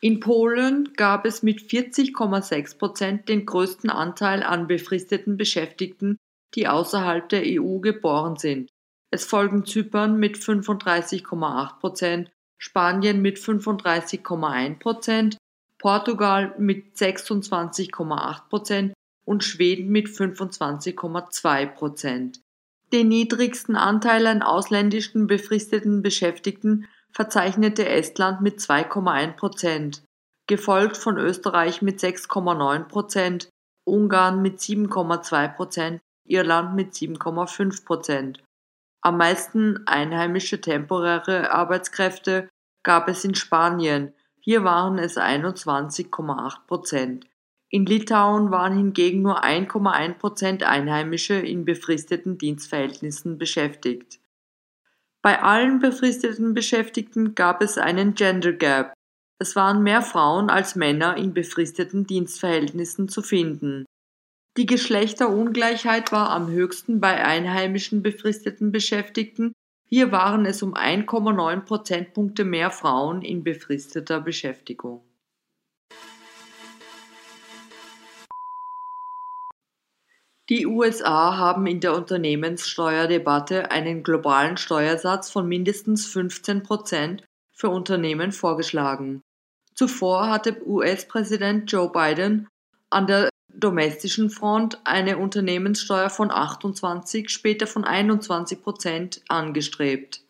In 0.00 0.20
Polen 0.20 0.92
gab 0.96 1.24
es 1.24 1.42
mit 1.42 1.60
40,6 1.60 2.78
Prozent 2.78 3.28
den 3.30 3.46
größten 3.46 3.88
Anteil 3.88 4.42
an 4.42 4.66
befristeten 4.66 5.38
Beschäftigten, 5.38 6.18
die 6.54 6.68
außerhalb 6.68 7.26
der 7.30 7.42
EU 7.44 7.78
geboren 7.78 8.36
sind. 8.36 8.68
Es 9.14 9.24
folgen 9.24 9.64
Zypern 9.64 10.18
mit 10.18 10.36
35,8 10.36 11.78
Prozent 11.78 12.32
Spanien 12.58 13.22
mit 13.22 13.38
35,1 13.38 14.80
Prozent, 14.80 15.36
Portugal 15.78 16.52
mit 16.58 16.96
26,8 16.96 18.48
Prozent 18.48 18.92
und 19.24 19.44
Schweden 19.44 19.90
mit 19.90 20.08
25,2 20.08 21.66
Prozent. 21.66 22.40
Den 22.92 23.06
niedrigsten 23.06 23.76
Anteil 23.76 24.26
an 24.26 24.42
ausländischen 24.42 25.28
befristeten 25.28 26.02
Beschäftigten 26.02 26.88
verzeichnete 27.12 27.88
Estland 27.88 28.40
mit 28.40 28.58
2,1 28.58 29.36
Prozent, 29.36 30.02
gefolgt 30.48 30.96
von 30.96 31.18
Österreich 31.18 31.82
mit 31.82 32.00
6,9 32.00 32.88
Prozent, 32.88 33.48
Ungarn 33.84 34.42
mit 34.42 34.58
7,2 34.58 35.54
Prozent, 35.54 36.00
Irland 36.26 36.74
mit 36.74 36.94
7,5 36.94 37.84
Prozent. 37.84 38.42
Am 39.04 39.18
meisten 39.18 39.86
einheimische 39.86 40.62
temporäre 40.62 41.52
Arbeitskräfte 41.52 42.48
gab 42.82 43.06
es 43.06 43.22
in 43.22 43.34
Spanien, 43.34 44.14
hier 44.40 44.64
waren 44.64 44.98
es 44.98 45.18
21,8 45.18 46.66
Prozent. 46.66 47.26
In 47.68 47.84
Litauen 47.84 48.50
waren 48.50 48.78
hingegen 48.78 49.20
nur 49.20 49.44
1,1 49.44 50.14
Prozent 50.14 50.62
Einheimische 50.62 51.34
in 51.34 51.66
befristeten 51.66 52.38
Dienstverhältnissen 52.38 53.36
beschäftigt. 53.36 54.20
Bei 55.20 55.42
allen 55.42 55.80
befristeten 55.80 56.54
Beschäftigten 56.54 57.34
gab 57.34 57.60
es 57.60 57.76
einen 57.76 58.14
Gender 58.14 58.54
Gap. 58.54 58.94
Es 59.38 59.54
waren 59.54 59.82
mehr 59.82 60.00
Frauen 60.00 60.48
als 60.48 60.76
Männer 60.76 61.18
in 61.18 61.34
befristeten 61.34 62.06
Dienstverhältnissen 62.06 63.10
zu 63.10 63.20
finden. 63.20 63.84
Die 64.56 64.66
Geschlechterungleichheit 64.66 66.12
war 66.12 66.30
am 66.30 66.48
höchsten 66.48 67.00
bei 67.00 67.24
einheimischen 67.24 68.02
befristeten 68.02 68.70
Beschäftigten. 68.70 69.52
Hier 69.88 70.12
waren 70.12 70.46
es 70.46 70.62
um 70.62 70.74
1,9 70.74 71.62
Prozentpunkte 71.62 72.44
mehr 72.44 72.70
Frauen 72.70 73.22
in 73.22 73.42
befristeter 73.42 74.20
Beschäftigung. 74.20 75.02
Die 80.50 80.66
USA 80.66 81.36
haben 81.36 81.66
in 81.66 81.80
der 81.80 81.96
Unternehmenssteuerdebatte 81.96 83.72
einen 83.72 84.04
globalen 84.04 84.56
Steuersatz 84.56 85.30
von 85.30 85.48
mindestens 85.48 86.06
15 86.06 86.62
Prozent 86.62 87.24
für 87.50 87.70
Unternehmen 87.70 88.30
vorgeschlagen. 88.30 89.22
Zuvor 89.74 90.28
hatte 90.28 90.62
US-Präsident 90.64 91.72
Joe 91.72 91.90
Biden 91.90 92.46
an 92.90 93.06
der 93.06 93.30
domestischen 93.56 94.30
Front 94.30 94.80
eine 94.84 95.18
Unternehmenssteuer 95.18 96.10
von 96.10 96.30
28, 96.30 97.30
später 97.30 97.66
von 97.66 97.84
21 97.84 98.62
Prozent 98.62 99.22
angestrebt. 99.28 100.22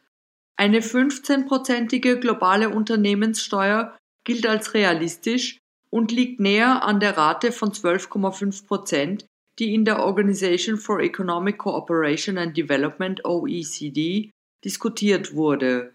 Eine 0.57 0.81
15-prozentige 0.81 2.17
globale 2.17 2.69
Unternehmenssteuer 2.69 3.97
gilt 4.25 4.47
als 4.47 4.75
realistisch 4.75 5.59
und 5.91 6.13
liegt 6.13 6.41
näher 6.41 6.85
an 6.85 7.01
der 7.01 7.17
Rate 7.17 7.53
von 7.53 7.73
12,5 7.73 8.67
Prozent, 8.67 9.27
die 9.59 9.75
in 9.75 9.85
der 9.85 10.01
Organization 10.01 10.77
for 10.77 11.01
Economic 11.01 11.59
Cooperation 11.59 12.39
and 12.39 12.57
Development 12.57 13.25
OECD 13.25 14.31
diskutiert 14.65 15.35
wurde. 15.35 15.93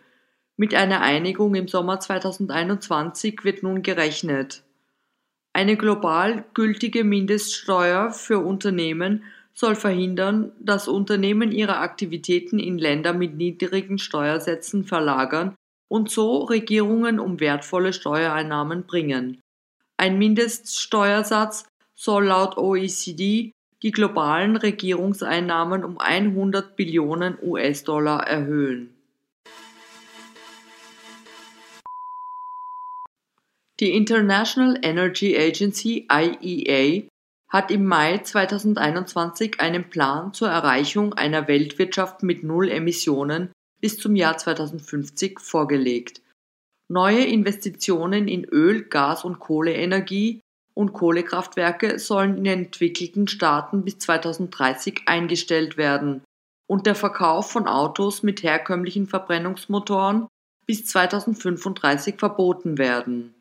Mit 0.58 0.76
einer 0.76 1.02
Einigung 1.02 1.56
im 1.56 1.68
Sommer 1.68 2.00
2021 2.00 3.44
wird 3.44 3.64
nun 3.64 3.82
gerechnet. 3.82 4.64
Eine 5.54 5.78
global 5.78 6.46
gültige 6.54 7.04
Mindeststeuer 7.04 8.12
für 8.12 8.40
Unternehmen 8.40 9.24
soll 9.54 9.76
verhindern, 9.76 10.52
dass 10.60 10.88
Unternehmen 10.88 11.52
ihre 11.52 11.78
Aktivitäten 11.78 12.60
in 12.60 12.78
Länder 12.78 13.14
mit 13.14 13.36
niedrigen 13.36 13.98
Steuersätzen 13.98 14.86
verlagern 14.86 15.56
und 15.90 16.10
so 16.10 16.44
Regierungen 16.44 17.20
um 17.20 17.40
wertvolle 17.40 17.92
Steuereinnahmen 17.92 18.84
bringen. 18.84 19.42
Ein 19.98 20.18
Mindeststeuersatz 20.18 21.66
soll 21.96 22.28
laut 22.28 22.58
OECD 22.58 23.52
die 23.82 23.92
globalen 23.92 24.56
Regierungseinnahmen 24.56 25.84
um 25.84 25.98
100 25.98 26.76
Billionen 26.76 27.38
US-Dollar 27.42 28.28
erhöhen. 28.28 28.99
Die 33.80 33.94
International 33.94 34.78
Energy 34.82 35.38
Agency 35.38 36.06
IEA 36.12 37.08
hat 37.48 37.72
im 37.72 37.86
Mai 37.86 38.18
2021 38.18 39.62
einen 39.62 39.90
Plan 39.90 40.34
zur 40.34 40.50
Erreichung 40.50 41.14
einer 41.14 41.48
Weltwirtschaft 41.48 42.22
mit 42.22 42.44
Null 42.44 42.70
Emissionen 42.70 43.54
bis 43.80 43.98
zum 43.98 44.18
Jahr 44.18 44.38
2050 44.38 45.40
vorgelegt. 45.40 46.22
Neue 46.90 47.24
Investitionen 47.24 48.28
in 48.28 48.44
Öl, 48.44 48.84
Gas 48.84 49.24
und 49.24 49.40
Kohleenergie 49.40 50.42
und 50.74 50.92
Kohlekraftwerke 50.92 52.00
sollen 52.00 52.38
in 52.38 52.46
entwickelten 52.48 53.30
Staaten 53.30 53.86
bis 53.86 53.98
2030 54.00 55.04
eingestellt 55.06 55.78
werden 55.78 56.22
und 56.68 56.86
der 56.86 56.96
Verkauf 56.96 57.50
von 57.50 57.66
Autos 57.66 58.24
mit 58.24 58.44
herkömmlichen 58.44 59.08
Verbrennungsmotoren 59.08 60.28
bis 60.66 60.86
2035 60.86 62.16
verboten 62.18 62.78
werden. 62.78 63.39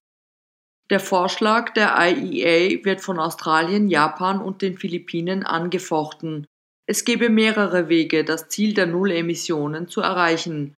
Der 0.90 1.00
Vorschlag 1.00 1.74
der 1.74 1.94
IEA 1.98 2.84
wird 2.84 3.02
von 3.02 3.18
Australien, 3.18 3.88
Japan 3.88 4.40
und 4.40 4.62
den 4.62 4.78
Philippinen 4.78 5.44
angefochten. 5.44 6.46
Es 6.86 7.04
gebe 7.04 7.28
mehrere 7.28 7.90
Wege, 7.90 8.24
das 8.24 8.48
Ziel 8.48 8.72
der 8.72 8.86
Nullemissionen 8.86 9.88
zu 9.88 10.00
erreichen. 10.00 10.74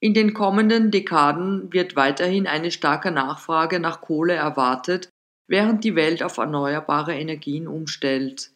In 0.00 0.14
den 0.14 0.32
kommenden 0.32 0.92
Dekaden 0.92 1.72
wird 1.72 1.96
weiterhin 1.96 2.46
eine 2.46 2.70
starke 2.70 3.10
Nachfrage 3.10 3.80
nach 3.80 4.00
Kohle 4.00 4.34
erwartet, 4.34 5.10
während 5.48 5.82
die 5.82 5.96
Welt 5.96 6.22
auf 6.22 6.36
erneuerbare 6.36 7.14
Energien 7.14 7.66
umstellt. 7.66 8.52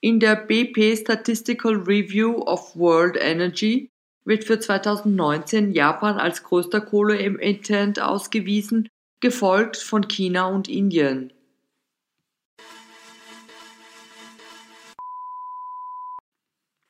In 0.00 0.20
der 0.20 0.36
BP 0.36 0.96
Statistical 0.96 1.74
Review 1.74 2.42
of 2.42 2.76
World 2.76 3.16
Energy 3.18 3.88
wird 4.24 4.44
für 4.44 4.60
2019 4.60 5.72
Japan 5.72 6.18
als 6.18 6.44
größter 6.44 6.82
Kohleemittent 6.82 8.00
ausgewiesen 8.00 8.88
gefolgt 9.24 9.78
von 9.78 10.06
China 10.06 10.48
und 10.48 10.68
Indien. 10.68 11.32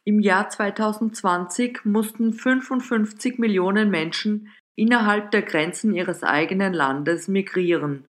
Im 0.04 0.18
Jahr 0.18 0.48
2020 0.48 1.84
mussten 1.84 2.32
55 2.32 3.38
Millionen 3.38 3.88
Menschen 3.88 4.52
innerhalb 4.74 5.30
der 5.30 5.42
Grenzen 5.42 5.94
ihres 5.94 6.24
eigenen 6.24 6.72
Landes 6.72 7.28
migrieren. 7.28 8.04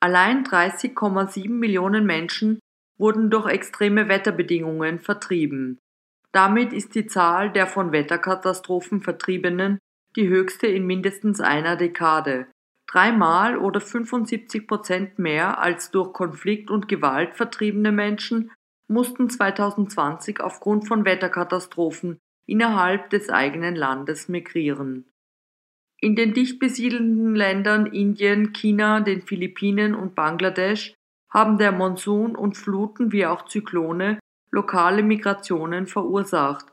Allein 0.00 0.42
30,7 0.42 1.48
Millionen 1.48 2.04
Menschen 2.04 2.58
wurden 2.98 3.30
durch 3.30 3.46
extreme 3.46 4.08
Wetterbedingungen 4.08 4.98
vertrieben. 4.98 5.78
Damit 6.32 6.72
ist 6.72 6.96
die 6.96 7.06
Zahl 7.06 7.52
der 7.52 7.68
von 7.68 7.92
Wetterkatastrophen 7.92 9.02
Vertriebenen 9.02 9.78
die 10.16 10.26
höchste 10.26 10.66
in 10.66 10.84
mindestens 10.84 11.38
einer 11.38 11.76
Dekade 11.76 12.48
dreimal 12.88 13.56
oder 13.56 13.80
75 13.80 14.66
Prozent 14.66 15.18
mehr 15.18 15.60
als 15.60 15.90
durch 15.90 16.12
Konflikt 16.12 16.70
und 16.70 16.88
Gewalt 16.88 17.36
vertriebene 17.36 17.92
Menschen 17.92 18.50
mussten 18.88 19.28
2020 19.30 20.40
aufgrund 20.40 20.88
von 20.88 21.04
Wetterkatastrophen 21.04 22.18
innerhalb 22.46 23.10
des 23.10 23.28
eigenen 23.28 23.76
Landes 23.76 24.28
migrieren. 24.28 25.04
In 26.00 26.16
den 26.16 26.32
dicht 26.32 26.58
besiedelten 26.58 27.34
Ländern 27.34 27.86
Indien, 27.86 28.52
China, 28.52 29.00
den 29.00 29.22
Philippinen 29.22 29.94
und 29.94 30.14
Bangladesch 30.14 30.94
haben 31.30 31.58
der 31.58 31.72
Monsun 31.72 32.36
und 32.36 32.56
Fluten 32.56 33.12
wie 33.12 33.26
auch 33.26 33.44
Zyklone 33.46 34.18
lokale 34.50 35.02
Migrationen 35.02 35.86
verursacht. 35.86 36.66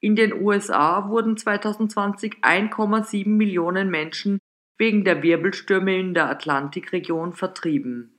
In 0.00 0.16
den 0.16 0.42
USA 0.42 1.08
wurden 1.08 1.36
2020 1.36 2.42
1,7 2.42 3.28
Millionen 3.28 3.88
Menschen 3.88 4.38
wegen 4.82 5.04
der 5.04 5.22
Wirbelstürme 5.22 5.96
in 5.96 6.12
der 6.12 6.28
Atlantikregion 6.28 7.34
vertrieben. 7.34 8.18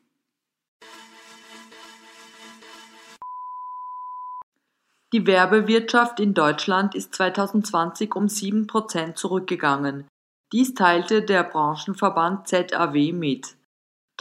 Die 5.12 5.28
Werbewirtschaft 5.28 6.22
in 6.22 6.34
Deutschland 6.34 6.96
ist 6.96 7.14
2020 7.16 8.16
um 8.16 8.28
7% 8.28 9.16
zurückgegangen. 9.16 10.08
Dies 10.54 10.74
teilte 10.74 11.22
der 11.22 11.44
Branchenverband 11.44 12.48
ZAW 12.48 13.12
mit. 13.12 13.58